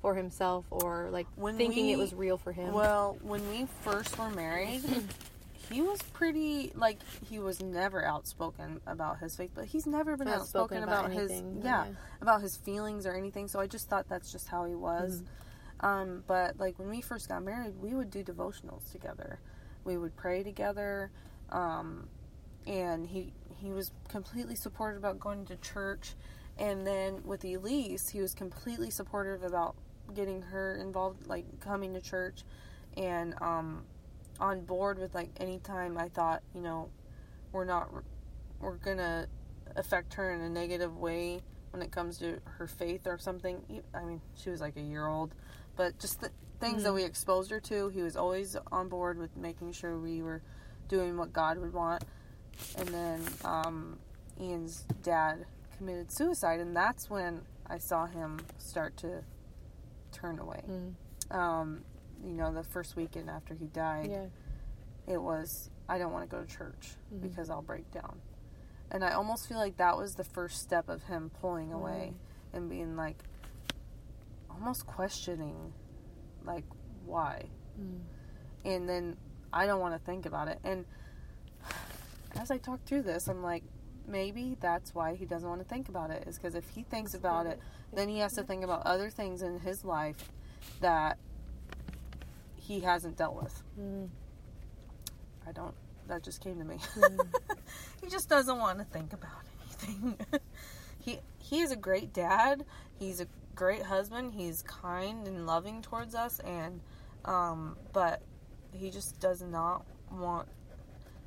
for 0.00 0.14
himself 0.14 0.66
or 0.70 1.08
like 1.10 1.26
When 1.36 1.56
thinking 1.56 1.88
it 1.88 1.98
was 1.98 2.12
real 2.12 2.36
for 2.36 2.52
him? 2.52 2.72
Well, 2.72 3.16
when 3.22 3.48
we 3.50 3.66
first 3.82 4.18
were 4.18 4.30
married, 4.30 4.82
he 5.70 5.82
was 5.82 6.00
pretty 6.12 6.72
like 6.74 6.98
he 7.28 7.38
was 7.38 7.62
never 7.62 8.04
outspoken 8.04 8.80
about 8.86 9.18
his 9.18 9.36
faith, 9.36 9.50
but 9.54 9.66
he's 9.66 9.86
never 9.86 10.16
been 10.16 10.28
outspoken, 10.28 10.78
Outspoken 10.78 10.82
about, 10.82 11.06
about 11.06 11.12
his 11.12 11.30
yeah, 11.62 11.86
yeah. 11.86 11.92
about 12.20 12.42
his 12.42 12.56
feelings 12.56 13.06
or 13.06 13.14
anything. 13.14 13.48
So 13.48 13.60
I 13.60 13.66
just 13.66 13.88
thought 13.88 14.08
that's 14.08 14.30
just 14.32 14.48
how 14.48 14.64
he 14.64 14.74
was. 14.74 15.22
Mm-hmm. 15.22 15.86
Um, 15.86 16.24
but 16.26 16.58
like 16.58 16.78
when 16.78 16.88
we 16.88 17.00
first 17.00 17.28
got 17.28 17.42
married, 17.42 17.74
we 17.80 17.94
would 17.94 18.10
do 18.10 18.22
devotionals 18.22 18.90
together. 18.90 19.40
We 19.84 19.96
would 19.98 20.16
pray 20.16 20.42
together. 20.42 21.10
Um, 21.50 22.08
and 22.66 23.06
he 23.06 23.32
he 23.48 23.70
was 23.70 23.92
completely 24.08 24.54
supportive 24.54 24.98
about 24.98 25.18
going 25.20 25.46
to 25.46 25.56
church. 25.56 26.14
And 26.58 26.86
then 26.86 27.22
with 27.24 27.44
Elise, 27.44 28.08
he 28.08 28.20
was 28.20 28.34
completely 28.34 28.90
supportive 28.90 29.42
about 29.42 29.74
getting 30.14 30.42
her 30.42 30.76
involved, 30.76 31.26
like 31.26 31.44
coming 31.60 31.94
to 31.94 32.00
church, 32.00 32.44
and 32.96 33.34
um, 33.40 33.82
on 34.40 34.64
board 34.64 34.98
with 34.98 35.14
like 35.14 35.30
anytime 35.38 35.96
I 35.98 36.08
thought, 36.08 36.42
you 36.54 36.60
know, 36.60 36.88
we're 37.52 37.64
not 37.64 37.90
we're 38.60 38.76
gonna 38.76 39.26
affect 39.76 40.14
her 40.14 40.32
in 40.32 40.40
a 40.40 40.48
negative 40.48 40.96
way 40.96 41.42
when 41.70 41.82
it 41.82 41.90
comes 41.90 42.18
to 42.18 42.38
her 42.44 42.66
faith 42.66 43.06
or 43.06 43.18
something. 43.18 43.82
I 43.94 44.04
mean, 44.04 44.20
she 44.36 44.50
was 44.50 44.60
like 44.60 44.76
a 44.76 44.80
year 44.80 45.06
old, 45.06 45.34
but 45.76 45.98
just 45.98 46.20
the 46.20 46.30
things 46.60 46.76
mm-hmm. 46.76 46.84
that 46.84 46.92
we 46.94 47.04
exposed 47.04 47.50
her 47.50 47.60
to, 47.60 47.88
he 47.88 48.02
was 48.02 48.16
always 48.16 48.56
on 48.70 48.88
board 48.88 49.18
with 49.18 49.36
making 49.36 49.72
sure 49.72 49.98
we 49.98 50.22
were 50.22 50.42
doing 50.88 51.16
what 51.16 51.32
God 51.32 51.58
would 51.58 51.72
want. 51.72 52.04
And 52.78 52.88
then 52.88 53.20
um, 53.44 53.98
Ian's 54.40 54.84
dad 55.02 55.46
committed 55.76 56.12
suicide, 56.12 56.60
and 56.60 56.76
that's 56.76 57.10
when 57.10 57.40
I 57.66 57.78
saw 57.78 58.06
him 58.06 58.40
start 58.58 58.96
to 58.98 59.22
turn 60.12 60.38
away. 60.38 60.62
Mm. 60.68 61.36
Um, 61.36 61.82
you 62.24 62.32
know, 62.32 62.52
the 62.52 62.64
first 62.64 62.96
weekend 62.96 63.28
after 63.28 63.54
he 63.54 63.66
died, 63.66 64.10
yeah. 64.10 65.12
it 65.12 65.20
was 65.20 65.70
I 65.88 65.98
don't 65.98 66.12
want 66.12 66.28
to 66.28 66.36
go 66.36 66.42
to 66.42 66.48
church 66.48 66.90
mm-hmm. 67.12 67.26
because 67.26 67.50
I'll 67.50 67.62
break 67.62 67.90
down. 67.92 68.20
And 68.90 69.04
I 69.04 69.12
almost 69.12 69.48
feel 69.48 69.58
like 69.58 69.76
that 69.78 69.96
was 69.96 70.14
the 70.14 70.24
first 70.24 70.62
step 70.62 70.88
of 70.88 71.02
him 71.04 71.30
pulling 71.40 71.72
away 71.72 72.12
mm. 72.12 72.56
and 72.56 72.70
being 72.70 72.96
like 72.96 73.18
almost 74.50 74.86
questioning 74.86 75.72
like 76.44 76.64
why. 77.04 77.46
Mm. 77.80 78.00
And 78.64 78.88
then 78.88 79.16
I 79.52 79.66
don't 79.66 79.80
want 79.80 79.94
to 79.94 80.04
think 80.04 80.26
about 80.26 80.48
it. 80.48 80.58
And 80.64 80.84
as 82.36 82.50
I 82.50 82.58
talk 82.58 82.84
through 82.84 83.02
this, 83.02 83.26
I'm 83.28 83.42
like 83.42 83.64
maybe 84.06 84.56
that's 84.60 84.94
why 84.94 85.14
he 85.14 85.24
doesn't 85.24 85.48
want 85.48 85.62
to 85.62 85.68
think 85.68 85.88
about 85.88 86.10
it 86.10 86.26
is 86.26 86.36
because 86.36 86.54
if 86.54 86.68
he 86.70 86.82
thinks 86.82 87.14
about 87.14 87.46
it, 87.46 87.58
then 87.92 88.08
he 88.08 88.18
has 88.18 88.34
to 88.34 88.42
think 88.42 88.62
about 88.62 88.86
other 88.86 89.10
things 89.10 89.42
in 89.42 89.58
his 89.60 89.84
life 89.84 90.30
that 90.80 91.18
he 92.66 92.80
hasn't 92.80 93.16
dealt 93.16 93.34
with. 93.34 93.62
Mm. 93.78 94.08
I 95.46 95.52
don't. 95.52 95.74
That 96.08 96.22
just 96.22 96.40
came 96.40 96.58
to 96.58 96.64
me. 96.64 96.76
Mm. 96.96 97.26
he 98.02 98.08
just 98.08 98.28
doesn't 98.28 98.58
want 98.58 98.78
to 98.78 98.84
think 98.84 99.12
about 99.12 99.42
anything. 99.62 100.18
he 101.00 101.18
he 101.38 101.60
is 101.60 101.72
a 101.72 101.76
great 101.76 102.12
dad. 102.12 102.64
He's 102.98 103.20
a 103.20 103.26
great 103.54 103.82
husband. 103.82 104.32
He's 104.32 104.62
kind 104.62 105.26
and 105.26 105.46
loving 105.46 105.82
towards 105.82 106.14
us, 106.14 106.40
and 106.40 106.80
um, 107.26 107.76
but 107.92 108.22
he 108.72 108.90
just 108.90 109.20
does 109.20 109.42
not 109.42 109.84
want. 110.10 110.48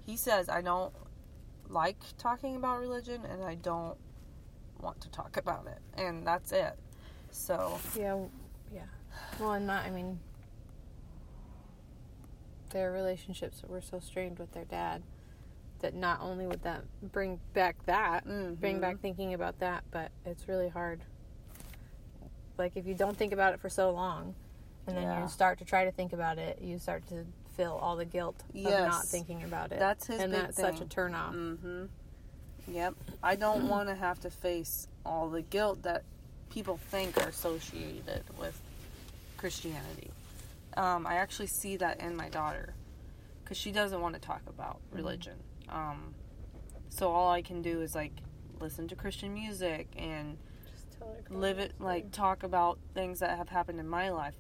He 0.06 0.17
says, 0.17 0.50
"I 0.50 0.62
don't 0.62 0.93
like 1.69 1.97
talking 2.17 2.56
about 2.56 2.80
religion, 2.80 3.21
and 3.26 3.43
I 3.43 3.56
don't 3.56 3.97
want 4.82 5.02
to 5.02 5.10
talk 5.10 5.38
about 5.38 5.67
it," 5.67 6.02
and 6.02 6.26
that's 6.26 6.52
it. 6.52 6.73
So 7.30 7.80
yeah, 7.95 8.17
yeah. 8.73 8.82
Well, 9.39 9.54
and 9.54 9.69
that, 9.69 9.86
I 9.86 9.89
mean, 9.91 10.19
their 12.69 12.91
relationships 12.91 13.62
were 13.67 13.82
so 13.82 13.99
strained 13.99 14.39
with 14.39 14.51
their 14.53 14.65
dad 14.65 15.03
that 15.80 15.93
not 15.93 16.21
only 16.21 16.47
would 16.47 16.63
that 16.63 16.84
bring 17.12 17.39
back 17.53 17.75
that, 17.86 18.25
mm-hmm. 18.25 18.56
bring 18.56 18.80
back 18.80 18.99
thinking 18.99 19.34
about 19.34 19.60
that, 19.60 19.84
but 19.91 20.12
it's 20.25 20.47
really 20.47 20.69
hard. 20.69 21.01
Like 22.58 22.73
if 22.75 22.88
you 22.88 22.95
don't 22.95 23.15
think 23.15 23.34
about 23.34 23.53
it 23.53 23.60
for 23.60 23.69
so 23.69 23.91
long, 23.91 24.34
and 24.88 24.97
then 24.97 25.03
yeah. 25.03 25.21
you 25.21 25.27
start 25.27 25.60
to 25.60 25.65
try 25.65 25.86
to 25.86 25.91
think 25.91 26.13
about 26.13 26.38
it, 26.38 26.60
you 26.62 26.80
start 26.80 27.08
to 27.10 27.25
feel 27.56 27.77
all 27.82 27.95
the 27.95 28.06
guilt 28.06 28.41
yes. 28.53 28.73
of 28.73 28.88
not 28.88 29.06
thinking 29.06 29.43
about 29.43 29.71
it. 29.71 29.80
That's 29.80 30.08
his 30.08 30.21
and 30.21 30.34
that's 30.34 30.56
thing. 30.56 30.77
such 30.77 30.82
a 30.82 30.86
turnoff. 30.86 31.34
Mm-hmm. 31.34 31.86
Yep. 32.69 32.95
I 33.21 33.36
don't 33.36 33.67
want 33.69 33.89
to 33.89 33.95
have 33.95 34.19
to 34.21 34.30
face 34.30 34.88
all 35.06 35.30
the 35.30 35.41
guilt 35.41 35.84
that 35.84 36.03
people 36.49 36.77
think 36.89 37.17
are 37.17 37.27
associated 37.27 38.23
with 38.39 38.60
Christianity. 39.38 40.12
Um, 40.77 41.07
I 41.07 41.15
actually 41.15 41.47
see 41.47 41.77
that 41.77 41.99
in 42.01 42.15
my 42.15 42.29
daughter 42.29 42.75
because 43.43 43.57
she 43.57 43.71
doesn't 43.71 43.99
want 43.99 44.13
to 44.15 44.21
talk 44.21 44.41
about 44.47 44.77
mm-hmm. 44.77 44.97
religion. 44.97 45.33
Um, 45.69 46.13
so 46.89 47.11
all 47.11 47.31
I 47.31 47.41
can 47.41 47.61
do 47.61 47.81
is 47.81 47.95
like 47.95 48.13
listen 48.59 48.87
to 48.87 48.95
Christian 48.95 49.33
music 49.33 49.87
and 49.97 50.37
live 51.29 51.59
it, 51.59 51.73
like 51.79 52.11
talk 52.11 52.43
about 52.43 52.79
things 52.93 53.19
that 53.19 53.37
have 53.37 53.49
happened 53.49 53.79
in 53.79 53.87
my 53.87 54.09
life. 54.09 54.35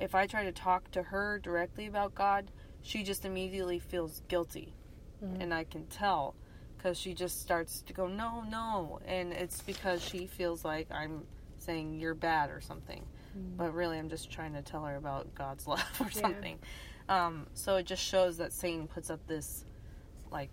If 0.00 0.14
I 0.14 0.26
try 0.26 0.44
to 0.44 0.52
talk 0.52 0.90
to 0.92 1.02
her 1.04 1.38
directly 1.38 1.86
about 1.86 2.14
God, 2.14 2.50
she 2.82 3.02
just 3.02 3.24
immediately 3.24 3.78
feels 3.78 4.22
guilty, 4.28 4.74
mm-hmm. 5.22 5.40
and 5.40 5.52
I 5.52 5.64
can 5.64 5.86
tell 5.86 6.34
because 6.78 6.96
she 6.96 7.12
just 7.12 7.40
starts 7.40 7.82
to 7.82 7.92
go 7.92 8.06
no 8.06 8.44
no 8.48 9.00
and 9.04 9.32
it's 9.32 9.60
because 9.62 10.02
she 10.02 10.26
feels 10.26 10.64
like 10.64 10.86
i'm 10.92 11.24
saying 11.58 11.98
you're 11.98 12.14
bad 12.14 12.50
or 12.50 12.60
something 12.60 13.04
but 13.34 13.74
really 13.74 13.98
I'm 13.98 14.08
just 14.08 14.30
trying 14.30 14.54
to 14.54 14.62
tell 14.62 14.84
her 14.84 14.96
about 14.96 15.34
God's 15.34 15.66
love 15.68 15.84
or 16.00 16.06
yeah. 16.06 16.20
something. 16.20 16.58
Um, 17.08 17.46
so 17.54 17.76
it 17.76 17.86
just 17.86 18.02
shows 18.02 18.36
that 18.38 18.52
Satan 18.52 18.86
puts 18.86 19.10
up 19.10 19.26
this 19.26 19.64
like 20.30 20.50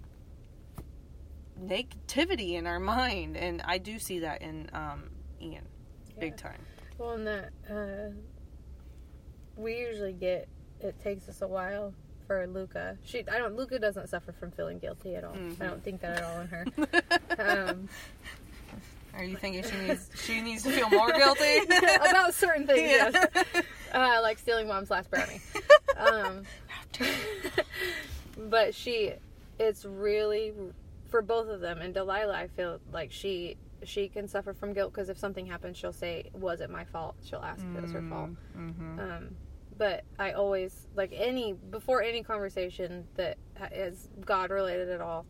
negativity 1.61 2.53
in 2.53 2.67
our 2.67 2.79
mind, 2.79 3.37
and 3.37 3.61
I 3.65 3.77
do 3.77 3.99
see 3.99 4.19
that 4.19 4.41
in 4.41 4.69
um, 4.73 5.09
Ian, 5.41 5.67
yeah. 6.13 6.19
big 6.19 6.37
time. 6.37 6.61
Well, 6.97 7.11
and 7.11 7.27
that 7.27 7.49
uh, 7.69 8.15
we 9.57 9.79
usually 9.79 10.13
get 10.13 10.47
it 10.79 10.99
takes 11.01 11.27
us 11.27 11.41
a 11.41 11.47
while 11.47 11.93
for 12.27 12.47
Luca. 12.47 12.97
She, 13.03 13.19
I 13.27 13.37
don't. 13.37 13.55
Luca 13.55 13.79
doesn't 13.79 14.09
suffer 14.09 14.31
from 14.31 14.51
feeling 14.51 14.79
guilty 14.79 15.15
at 15.15 15.23
all. 15.23 15.33
Mm-hmm. 15.33 15.61
I 15.61 15.67
don't 15.67 15.83
think 15.83 16.01
that 16.01 16.19
at 16.19 16.23
all 16.23 16.39
in 16.41 16.47
her. 16.47 16.65
um, 17.69 17.89
are 19.17 19.23
you 19.23 19.37
thinking 19.37 19.63
she 19.63 19.77
needs 19.77 20.09
she 20.23 20.41
needs 20.41 20.63
to 20.63 20.71
feel 20.71 20.89
more 20.89 21.11
guilty 21.17 21.59
about 22.09 22.33
certain 22.33 22.67
things? 22.67 22.91
Yeah. 22.91 23.27
Yes, 23.33 23.65
uh, 23.93 24.19
like 24.21 24.39
stealing 24.39 24.67
mom's 24.67 24.89
last 24.89 25.09
brownie. 25.09 25.41
Um, 25.97 26.43
but 28.49 28.73
she, 28.75 29.13
it's 29.59 29.85
really 29.85 30.53
for 31.09 31.21
both 31.21 31.47
of 31.47 31.61
them. 31.61 31.79
And 31.79 31.93
Delilah, 31.93 32.35
I 32.35 32.47
feel 32.47 32.79
like 32.91 33.11
she 33.11 33.57
she 33.83 34.07
can 34.07 34.27
suffer 34.27 34.53
from 34.53 34.73
guilt 34.73 34.91
because 34.93 35.09
if 35.09 35.17
something 35.17 35.45
happens, 35.45 35.77
she'll 35.77 35.93
say, 35.93 36.29
"Was 36.33 36.61
it 36.61 36.69
my 36.69 36.85
fault?" 36.85 37.15
She'll 37.23 37.39
ask 37.39 37.63
if 37.63 37.77
it 37.77 37.81
was 37.81 37.91
her 37.91 38.03
fault. 38.09 38.31
Mm-hmm. 38.57 38.99
Um, 38.99 39.35
but 39.77 40.03
I 40.17 40.31
always 40.31 40.87
like 40.95 41.11
any 41.13 41.53
before 41.53 42.01
any 42.01 42.23
conversation 42.23 43.05
that 43.15 43.37
is 43.71 44.09
God 44.25 44.49
related 44.49 44.89
at 44.89 45.01
all, 45.01 45.25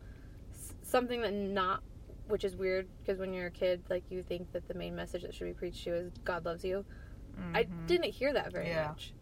something 0.82 1.22
that 1.22 1.32
not 1.32 1.82
which 2.28 2.44
is 2.44 2.56
weird 2.56 2.86
because 3.00 3.18
when 3.18 3.32
you're 3.32 3.46
a 3.46 3.50
kid, 3.50 3.82
like 3.88 4.04
you 4.10 4.22
think 4.22 4.52
that 4.52 4.66
the 4.68 4.74
main 4.74 4.94
message 4.94 5.22
that 5.22 5.34
should 5.34 5.46
be 5.46 5.52
preached 5.52 5.84
to 5.84 5.90
you 5.90 5.96
is 5.96 6.12
God 6.24 6.44
loves 6.44 6.64
you. 6.64 6.84
Mm-hmm. 7.38 7.56
I 7.56 7.62
didn't 7.86 8.10
hear 8.10 8.32
that 8.32 8.52
very 8.52 8.68
yeah. 8.68 8.88
much, 8.88 9.12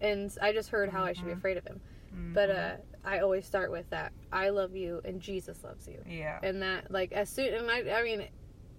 and 0.00 0.30
I 0.42 0.52
just 0.52 0.68
heard 0.68 0.90
how 0.90 1.00
mm-hmm. 1.00 1.08
I 1.08 1.12
should 1.14 1.24
be 1.24 1.30
mm-hmm. 1.30 1.38
afraid 1.38 1.56
of 1.56 1.66
Him. 1.66 1.80
Mm-hmm. 2.14 2.32
But 2.34 2.50
uh, 2.50 2.72
I 3.04 3.20
always 3.20 3.46
start 3.46 3.70
with 3.70 3.88
that: 3.90 4.12
I 4.32 4.50
love 4.50 4.76
you, 4.76 5.00
and 5.04 5.20
Jesus 5.20 5.64
loves 5.64 5.88
you. 5.88 6.02
Yeah, 6.08 6.38
and 6.42 6.60
that 6.62 6.90
like 6.90 7.12
as 7.12 7.28
soon 7.28 7.54
and 7.54 7.70
I, 7.70 7.98
I 7.98 8.02
mean, 8.02 8.26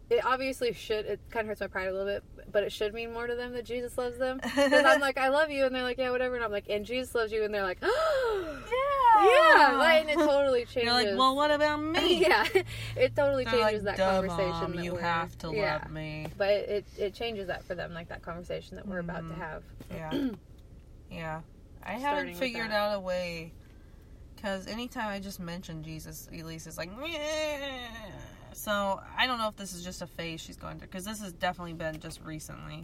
it 0.09 0.25
obviously 0.25 0.73
should. 0.73 1.05
It 1.05 1.19
kind 1.29 1.43
of 1.43 1.49
hurts 1.49 1.61
my 1.61 1.67
pride 1.67 1.87
a 1.87 1.91
little 1.91 2.07
bit, 2.07 2.23
but 2.51 2.63
it 2.63 2.71
should 2.71 2.93
mean 2.93 3.11
more 3.11 3.27
to 3.27 3.35
them 3.35 3.51
that 3.53 3.65
Jesus 3.65 3.97
loves 3.97 4.17
them. 4.17 4.39
Because 4.41 4.85
I'm 4.85 5.01
like, 5.01 5.17
I 5.17 5.29
love 5.29 5.51
you, 5.51 5.65
and 5.65 5.75
they're 5.75 5.83
like, 5.83 5.97
yeah, 5.97 6.11
whatever, 6.11 6.35
and 6.35 6.43
I'm 6.43 6.51
like, 6.51 6.69
and 6.69 6.85
Jesus 6.85 7.13
loves 7.13 7.31
you, 7.31 7.43
and 7.43 7.53
they're 7.53 7.63
like, 7.63 7.79
oh, 7.81 8.59
yeah, 8.71 9.69
yeah, 9.69 9.75
right, 9.75 10.07
and 10.07 10.09
it 10.09 10.15
totally 10.15 10.61
changes. 10.65 10.83
You're 10.83 10.93
like, 10.93 11.17
well, 11.17 11.35
what 11.35 11.51
about 11.51 11.81
me? 11.81 12.21
yeah, 12.21 12.45
it 12.95 13.15
totally 13.15 13.43
they're 13.43 13.53
changes 13.53 13.83
like, 13.83 13.97
that 13.97 14.13
conversation. 14.13 14.49
Mom, 14.49 14.75
that 14.75 14.83
you 14.85 14.95
have 14.95 15.37
to 15.39 15.51
yeah. 15.53 15.79
love 15.83 15.91
me, 15.91 16.27
but 16.37 16.49
it 16.49 16.85
it 16.97 17.13
changes 17.13 17.47
that 17.47 17.63
for 17.65 17.75
them, 17.75 17.93
like 17.93 18.07
that 18.09 18.21
conversation 18.21 18.77
that 18.77 18.87
we're 18.87 19.01
mm-hmm. 19.01 19.09
about 19.09 19.27
to 19.27 19.33
mm-hmm. 19.33 19.41
have. 19.41 19.63
Yeah, 19.91 20.29
yeah. 21.11 21.41
I 21.83 21.93
haven't 21.93 22.35
figured 22.35 22.71
out 22.71 22.95
a 22.95 22.99
way. 22.99 23.53
Because 24.35 24.67
anytime 24.67 25.07
I 25.07 25.19
just 25.19 25.39
mention 25.39 25.81
Jesus, 25.81 26.29
Elise 26.31 26.67
is 26.67 26.77
like, 26.77 26.95
Meh. 26.95 27.07
So 28.57 28.99
I 29.15 29.27
don't 29.27 29.37
know 29.37 29.49
if 29.49 29.55
this 29.55 29.73
is 29.73 29.83
just 29.83 30.01
a 30.01 30.07
phase 30.07 30.41
she's 30.41 30.57
going 30.57 30.79
through 30.79 30.87
because 30.87 31.05
this 31.05 31.21
has 31.21 31.31
definitely 31.31 31.73
been 31.73 31.99
just 31.99 32.19
recently. 32.23 32.83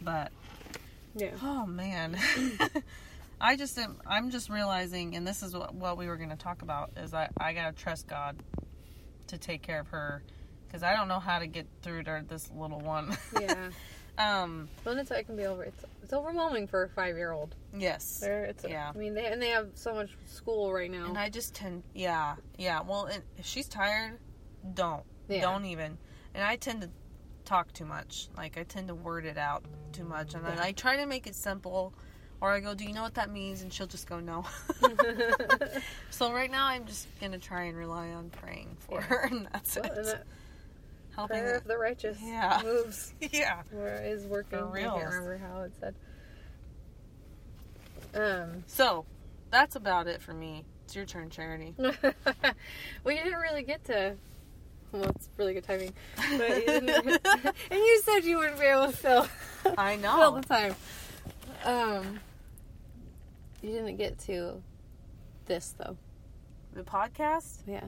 But 0.00 0.30
yeah. 1.16 1.32
Oh 1.42 1.66
man. 1.66 2.16
I 3.40 3.56
just 3.56 3.76
am, 3.76 3.96
I'm 4.06 4.30
just 4.30 4.48
realizing, 4.48 5.16
and 5.16 5.26
this 5.26 5.42
is 5.42 5.52
what, 5.52 5.74
what 5.74 5.98
we 5.98 6.06
were 6.06 6.16
going 6.16 6.30
to 6.30 6.36
talk 6.36 6.62
about, 6.62 6.90
is 6.96 7.12
I, 7.12 7.28
I 7.38 7.54
got 7.54 7.74
to 7.74 7.82
trust 7.82 8.06
God 8.06 8.36
to 9.28 9.38
take 9.38 9.62
care 9.62 9.80
of 9.80 9.88
her 9.88 10.22
because 10.66 10.84
I 10.84 10.94
don't 10.94 11.08
know 11.08 11.18
how 11.18 11.40
to 11.40 11.46
get 11.48 11.66
through 11.82 12.04
to 12.04 12.22
this 12.28 12.48
little 12.54 12.80
one. 12.80 13.16
Yeah. 13.40 13.70
um, 14.18 14.68
well, 14.84 14.96
it's 14.96 15.10
it 15.10 15.24
can 15.24 15.36
be 15.36 15.44
over. 15.44 15.64
It's 15.64 15.84
it's 16.04 16.12
overwhelming 16.12 16.68
for 16.68 16.84
a 16.84 16.88
five 16.88 17.16
year 17.16 17.32
old. 17.32 17.56
Yes. 17.76 18.20
They're, 18.20 18.44
it's 18.44 18.64
yeah. 18.68 18.92
I 18.94 18.96
mean, 18.96 19.14
they 19.14 19.26
and 19.26 19.42
they 19.42 19.48
have 19.48 19.70
so 19.74 19.92
much 19.92 20.10
school 20.28 20.72
right 20.72 20.90
now. 20.90 21.06
And 21.06 21.18
I 21.18 21.30
just 21.30 21.52
tend, 21.52 21.82
yeah, 21.94 22.36
yeah. 22.58 22.80
Well, 22.82 23.08
if 23.38 23.46
she's 23.46 23.66
tired, 23.66 24.18
don't. 24.74 25.02
Yeah. 25.28 25.42
Don't 25.42 25.64
even. 25.66 25.96
And 26.34 26.44
I 26.44 26.56
tend 26.56 26.82
to 26.82 26.90
talk 27.44 27.72
too 27.72 27.84
much. 27.84 28.28
Like 28.36 28.58
I 28.58 28.62
tend 28.64 28.88
to 28.88 28.94
word 28.94 29.24
it 29.24 29.38
out 29.38 29.64
too 29.92 30.04
much, 30.04 30.34
and 30.34 30.44
then 30.44 30.58
I 30.58 30.72
try 30.72 30.96
to 30.96 31.06
make 31.06 31.26
it 31.26 31.34
simple. 31.34 31.92
Or 32.42 32.52
I 32.52 32.60
go, 32.60 32.72
"Do 32.74 32.84
you 32.84 32.92
know 32.94 33.02
what 33.02 33.14
that 33.14 33.30
means?" 33.30 33.60
And 33.62 33.70
she'll 33.72 33.86
just 33.86 34.06
go, 34.08 34.18
"No." 34.18 34.44
so 36.10 36.32
right 36.32 36.50
now, 36.50 36.66
I'm 36.66 36.86
just 36.86 37.06
gonna 37.20 37.38
try 37.38 37.64
and 37.64 37.76
rely 37.76 38.08
on 38.12 38.30
praying 38.30 38.76
for 38.78 39.00
Yeah. 39.00 39.06
her, 39.06 39.18
and 39.30 39.48
that's 39.52 39.76
Well, 39.76 39.84
it. 39.84 39.92
and 39.98 40.06
that 40.06 40.26
Helping. 41.14 41.38
prayer 41.40 41.54
of 41.56 41.64
the 41.64 41.76
righteous 41.76 42.16
Yeah. 42.22 42.60
moves 42.64 43.12
yeah. 43.20 43.60
is 43.72 44.24
working. 44.26 44.58
For 44.58 44.78
I 44.78 44.82
can't 44.82 45.04
remember 45.04 45.36
how 45.38 45.60
it 45.62 45.72
said. 45.80 45.94
Um, 48.14 48.64
So 48.66 49.04
that's 49.50 49.76
about 49.76 50.06
it 50.06 50.22
for 50.22 50.32
me. 50.32 50.64
It's 50.84 50.96
your 50.96 51.04
turn, 51.06 51.30
Charity. 51.30 51.74
we 53.04 53.16
didn't 53.16 53.38
really 53.38 53.62
get 53.62 53.84
to. 53.84 54.16
Well, 54.92 55.04
it's 55.10 55.28
really 55.36 55.54
good 55.54 55.64
timing. 55.64 55.92
But 56.16 56.48
you 56.56 56.66
didn't, 56.66 56.90
and 57.26 57.54
you 57.70 58.02
said 58.04 58.24
you 58.24 58.38
wouldn't 58.38 58.58
be 58.58 58.66
able 58.66 58.86
to 58.86 58.92
fill, 58.92 59.28
I 59.78 59.94
know. 59.94 60.40
the 60.40 60.46
time. 60.46 60.74
Um, 61.64 62.18
you 63.62 63.70
didn't 63.70 63.96
get 63.96 64.18
to 64.20 64.60
this 65.46 65.74
though. 65.78 65.96
The 66.72 66.82
podcast. 66.82 67.58
Yeah. 67.68 67.84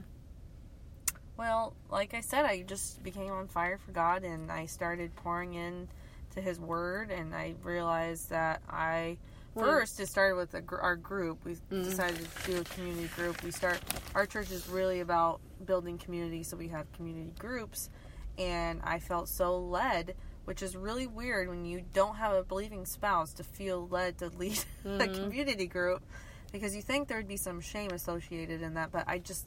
Well, 1.37 1.75
like 1.91 2.15
I 2.15 2.21
said, 2.21 2.45
I 2.45 2.63
just 2.63 3.03
became 3.03 3.33
on 3.33 3.49
fire 3.49 3.79
for 3.79 3.91
God, 3.91 4.23
and 4.23 4.53
I 4.53 4.67
started 4.67 5.15
pouring 5.17 5.55
in 5.55 5.89
to 6.35 6.41
His 6.41 6.61
Word, 6.61 7.11
and 7.11 7.35
I 7.35 7.55
realized 7.65 8.31
that 8.31 8.63
I 8.69 9.17
first 9.55 10.01
it 10.01 10.07
started 10.09 10.37
with 10.37 10.55
a, 10.55 10.61
gr- 10.61 10.81
our 10.81 10.97
group. 10.97 11.45
We 11.45 11.55
Mhm. 11.71 11.85
decided 11.85 12.27
to 12.45 12.51
do 12.53 12.61
a 12.61 12.65
community 12.65 13.09
group. 13.17 13.43
We 13.43 13.51
start 13.51 13.81
our 14.15 14.27
church 14.27 14.51
is 14.51 14.69
really 14.69 15.01
about 15.01 15.41
building 15.65 15.99
community, 15.99 16.43
so 16.43 16.57
we 16.57 16.69
have 16.69 16.91
community 16.93 17.33
groups, 17.39 17.91
and 18.39 18.81
I 18.85 18.99
felt 18.99 19.29
so 19.29 19.59
led. 19.59 20.15
Which 20.45 20.61
is 20.61 20.77
really 20.77 21.07
weird 21.07 21.49
when 21.49 21.65
you 21.65 21.85
don't 21.95 22.17
have 22.17 22.33
a 22.33 22.43
believing 22.43 22.85
spouse 22.85 23.33
to 23.35 23.45
feel 23.45 23.87
led 23.87 24.19
to 24.19 24.29
lead 24.31 24.59
a 24.85 24.89
Mhm. 24.89 25.15
community 25.15 25.69
group 25.69 26.03
because 26.51 26.75
you 26.75 26.83
think 26.83 27.07
there'd 27.07 27.29
be 27.29 27.37
some 27.37 27.61
shame 27.61 27.93
associated 27.93 28.61
in 28.61 28.75
that, 28.75 28.91
but 28.91 29.05
I 29.07 29.19
just 29.21 29.47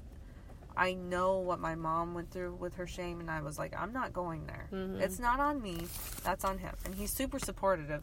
I 0.77 0.93
know 0.93 1.37
what 1.39 1.59
my 1.59 1.75
mom 1.75 2.13
went 2.13 2.31
through 2.31 2.55
with 2.55 2.75
her 2.75 2.87
shame, 2.87 3.19
and 3.19 3.29
I 3.31 3.41
was 3.41 3.57
like, 3.59 3.73
I'm 3.77 3.91
not 3.93 4.13
going 4.13 4.45
there. 4.45 4.67
Mhm. 4.71 5.01
It's 5.01 5.19
not 5.19 5.39
on 5.41 5.61
me. 5.61 5.87
That's 6.23 6.43
on 6.45 6.57
him. 6.59 6.75
And 6.85 6.95
he's 6.95 7.11
super 7.11 7.39
supportive, 7.39 8.01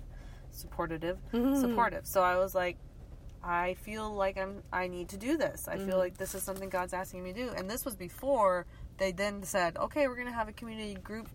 supportive, 0.53 1.19
Mhm. 1.33 1.61
supportive. 1.61 2.07
So 2.07 2.23
I 2.23 2.37
was 2.37 2.55
like, 2.55 2.77
I 3.43 3.75
feel 3.75 4.15
like 4.15 4.39
I'm. 4.39 4.63
I 4.73 4.87
need 4.87 5.09
to 5.11 5.17
do 5.19 5.37
this. 5.37 5.67
I 5.67 5.77
Mhm. 5.77 5.87
feel 5.87 5.99
like 5.99 6.17
this 6.17 6.35
is 6.35 6.43
something 6.45 6.69
God's 6.69 6.93
asking 6.95 7.25
me 7.25 7.33
to 7.33 7.47
do. 7.47 7.51
And 7.51 7.69
this 7.69 7.85
was 7.85 7.97
before 7.97 8.67
they 8.99 9.11
then 9.11 9.43
said, 9.43 9.77
okay, 9.77 10.07
we're 10.07 10.15
gonna 10.17 10.33
have 10.33 10.49
a 10.49 10.53
community 10.53 10.95
group. 10.95 11.29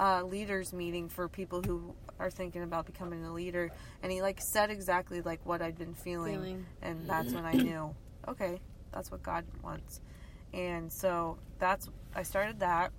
Uh, 0.00 0.22
leaders 0.22 0.72
meeting 0.72 1.08
for 1.08 1.28
people 1.28 1.60
who 1.60 1.92
are 2.20 2.30
thinking 2.30 2.62
about 2.62 2.86
becoming 2.86 3.24
a 3.24 3.32
leader 3.32 3.68
and 4.00 4.12
he 4.12 4.22
like 4.22 4.40
said 4.40 4.70
exactly 4.70 5.22
like 5.22 5.44
what 5.44 5.60
i'd 5.60 5.76
been 5.76 5.92
feeling 5.92 6.34
Feeling. 6.36 6.66
and 6.82 7.10
that's 7.10 7.34
when 7.34 7.44
I 7.44 7.54
knew, 7.68 7.92
okay, 8.28 8.60
that's 8.92 9.10
what 9.10 9.24
God 9.24 9.44
wants. 9.60 10.00
And 10.54 10.92
so 10.92 11.38
that's 11.58 11.88
I 12.14 12.22
started 12.22 12.60
that, 12.60 12.92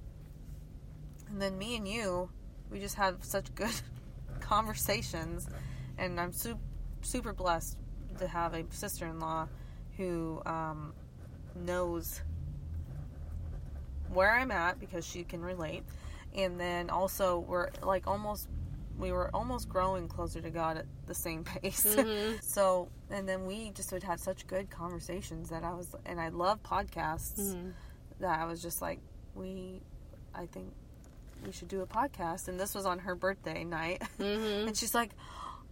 and 1.29 1.41
then 1.41 1.57
me 1.57 1.77
and 1.77 1.87
you, 1.87 2.29
we 2.69 2.79
just 2.81 2.95
have 2.95 3.23
such 3.23 3.53
good 3.55 3.71
conversations, 4.39 5.47
and 5.97 6.19
I'm 6.19 6.31
super 6.31 6.59
super 7.01 7.31
blessed 7.33 7.77
to 8.17 8.27
have 8.27 8.53
a 8.53 8.65
sister-in-law 8.71 9.47
who 9.95 10.41
um, 10.45 10.93
knows 11.55 12.21
where 14.11 14.31
I'm 14.35 14.51
at 14.51 14.79
because 14.79 15.05
she 15.05 15.23
can 15.23 15.41
relate, 15.41 15.83
and 16.35 16.59
then 16.59 16.89
also 16.89 17.39
we're 17.39 17.69
like 17.83 18.07
almost 18.07 18.47
we 18.97 19.13
were 19.13 19.29
almost 19.33 19.69
growing 19.69 20.09
closer 20.09 20.41
to 20.41 20.49
God 20.49 20.75
at 20.77 20.85
the 21.05 21.13
same 21.15 21.43
pace. 21.61 21.85
Mhm. 21.95 22.43
So, 22.43 22.89
and 23.09 23.27
then 23.29 23.45
we 23.45 23.71
just 23.71 23.91
would 23.93 24.03
have 24.03 24.19
such 24.19 24.45
good 24.45 24.69
conversations 24.69 25.49
that 25.49 25.63
I 25.63 25.73
was, 25.73 25.95
and 26.05 26.19
I 26.19 26.27
love 26.29 26.61
podcasts 26.63 27.39
Mhm. 27.55 27.71
that 28.19 28.37
I 28.39 28.43
was 28.45 28.61
just 28.61 28.81
like, 28.81 28.99
we, 29.35 29.81
I 30.35 30.47
think 30.47 30.73
we 31.45 31.51
should 31.51 31.67
do 31.67 31.81
a 31.81 31.85
podcast. 31.87 32.47
And 32.47 32.59
this 32.59 32.73
was 32.75 32.85
on 32.85 32.99
her 32.99 33.15
birthday 33.15 33.63
night. 33.63 34.01
Mhm. 34.19 34.67
And 34.67 34.77
she's 34.77 34.93
like, 34.95 35.11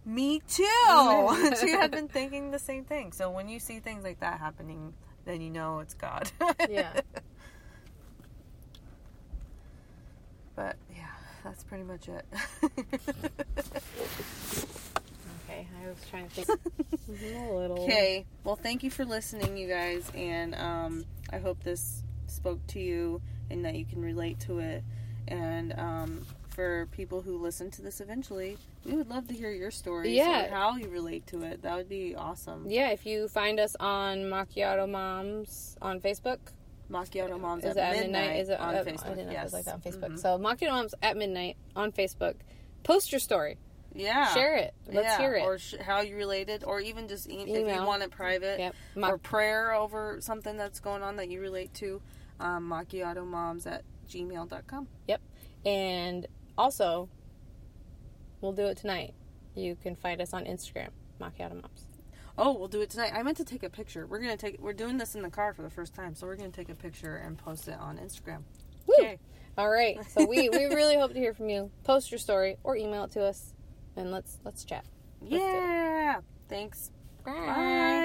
me 0.04 0.40
too. 0.48 1.54
she 1.60 1.70
had 1.70 1.90
been 1.90 2.08
thinking 2.08 2.50
the 2.50 2.58
same 2.58 2.84
thing. 2.84 3.12
So 3.12 3.30
when 3.30 3.48
you 3.48 3.58
see 3.60 3.78
things 3.80 4.02
like 4.04 4.20
that 4.20 4.38
happening, 4.40 4.94
then 5.24 5.40
you 5.40 5.50
know 5.50 5.80
it's 5.80 5.94
God. 5.94 6.30
Yeah. 6.70 7.00
But 10.56 10.76
yeah, 10.96 11.06
that's 11.44 11.62
pretty 11.64 11.84
much 11.84 12.08
it. 12.08 12.24
Okay, 15.48 15.66
I 15.82 15.88
was 15.88 15.96
trying 16.10 16.28
to 16.30 16.44
think. 16.44 16.60
a 17.36 17.52
little. 17.54 17.82
Okay. 17.84 18.26
Well, 18.44 18.56
thank 18.56 18.82
you 18.82 18.90
for 18.90 19.04
listening, 19.04 19.56
you 19.56 19.68
guys, 19.68 20.10
and 20.14 20.54
um, 20.56 21.04
I 21.32 21.38
hope 21.38 21.62
this 21.62 22.02
spoke 22.26 22.66
to 22.68 22.80
you 22.80 23.22
and 23.50 23.64
that 23.64 23.74
you 23.76 23.84
can 23.84 24.02
relate 24.02 24.40
to 24.40 24.58
it. 24.58 24.82
And 25.30 25.72
um, 25.78 26.26
for 26.50 26.86
people 26.92 27.22
who 27.22 27.38
listen 27.38 27.70
to 27.72 27.82
this 27.82 28.00
eventually, 28.00 28.56
we 28.84 28.94
would 28.94 29.08
love 29.08 29.28
to 29.28 29.34
hear 29.34 29.50
your 29.50 29.70
stories 29.70 30.12
Yeah. 30.14 30.46
or 30.46 30.48
how 30.50 30.76
you 30.76 30.88
relate 30.88 31.26
to 31.28 31.42
it. 31.42 31.62
That 31.62 31.76
would 31.76 31.88
be 31.88 32.14
awesome. 32.16 32.66
Yeah, 32.68 32.90
if 32.90 33.06
you 33.06 33.28
find 33.28 33.60
us 33.60 33.76
on 33.78 34.18
Macchiato 34.24 34.88
Moms 34.88 35.76
on 35.82 36.00
Facebook, 36.00 36.38
Macchiato 36.90 37.38
Moms 37.38 37.64
is 37.64 37.76
at 37.76 37.76
it 37.76 37.80
at 37.80 37.92
midnight, 38.04 38.20
midnight? 38.26 38.40
Is 38.40 38.48
it 38.48 38.58
on 38.60 38.74
uh, 38.74 38.78
Facebook? 38.84 39.06
I 39.06 39.08
didn't 39.14 39.16
know 39.16 39.22
if 39.24 39.28
it 39.28 39.32
yes. 39.32 39.44
was 39.44 39.52
like 39.52 39.64
that 39.66 39.74
on 39.74 39.80
Facebook. 39.82 40.12
Mhm. 40.14 40.18
So 40.18 40.38
Macchiato 40.38 40.70
Moms 40.72 40.94
at 41.02 41.16
midnight 41.16 41.56
on 41.76 41.92
Facebook. 41.92 42.34
Post 42.82 43.12
your 43.12 43.18
story. 43.18 43.58
yeah, 43.94 44.32
Share 44.34 44.56
it. 44.56 44.74
Let's 44.86 45.06
yeah. 45.06 45.18
hear 45.18 45.34
it. 45.34 45.42
Or 45.42 45.58
sh- 45.58 45.74
how 45.80 46.00
you 46.02 46.16
related, 46.16 46.62
or 46.64 46.80
even 46.80 47.08
just 47.08 47.28
e- 47.28 47.42
if 47.42 47.48
you 47.76 47.84
want 47.84 48.02
it 48.02 48.10
private. 48.10 48.58
yep. 48.60 48.74
or 48.96 49.18
prayer 49.18 49.72
over 49.74 50.18
something 50.20 50.56
that's 50.56 50.80
going 50.80 51.02
on 51.02 51.16
that 51.16 51.28
you 51.28 51.40
relate 51.40 51.74
to, 51.74 52.00
um, 52.40 52.68
macchiatomoms 52.70 53.66
at 53.66 53.82
gmail.com. 54.08 54.88
Yep. 55.06 55.20
And 55.64 56.26
also, 56.56 57.08
we'll 58.40 58.52
do 58.52 58.66
it 58.66 58.76
tonight. 58.76 59.14
You 59.54 59.76
can 59.76 59.96
find 59.96 60.20
us 60.20 60.32
on 60.32 60.44
Instagram, 60.44 60.90
Macchiato 61.20 61.60
Moms. 61.60 61.86
Oh, 62.36 62.52
we'll 62.56 62.68
do 62.68 62.80
it 62.80 62.90
tonight. 62.90 63.12
I 63.14 63.22
meant 63.24 63.36
to 63.38 63.44
take 63.44 63.64
a 63.64 63.70
picture. 63.70 64.06
We're 64.06 64.20
gonna 64.20 64.36
take. 64.36 64.60
We're 64.60 64.72
doing 64.72 64.96
this 64.96 65.16
in 65.16 65.22
the 65.22 65.30
car 65.30 65.52
for 65.52 65.62
the 65.62 65.70
first 65.70 65.92
time, 65.94 66.14
so 66.14 66.26
we're 66.26 66.36
gonna 66.36 66.50
take 66.50 66.68
a 66.68 66.74
picture 66.74 67.16
and 67.16 67.36
post 67.36 67.66
it 67.66 67.76
on 67.80 67.98
Instagram. 67.98 68.42
Woo! 68.86 68.94
Okay. 69.00 69.18
All 69.56 69.68
right. 69.68 69.98
So 70.10 70.24
we, 70.24 70.48
we 70.48 70.66
really 70.66 70.94
hope 70.96 71.12
to 71.14 71.18
hear 71.18 71.34
from 71.34 71.48
you. 71.48 71.72
Post 71.82 72.12
your 72.12 72.18
story 72.18 72.56
or 72.62 72.76
email 72.76 73.04
it 73.04 73.10
to 73.12 73.24
us, 73.24 73.54
and 73.96 74.12
let's 74.12 74.38
let's 74.44 74.64
chat. 74.64 74.84
it. 75.20 75.32
Yeah. 75.32 76.20
Thanks. 76.48 76.92
Bye. 77.24 77.32
Bye. 77.32 77.98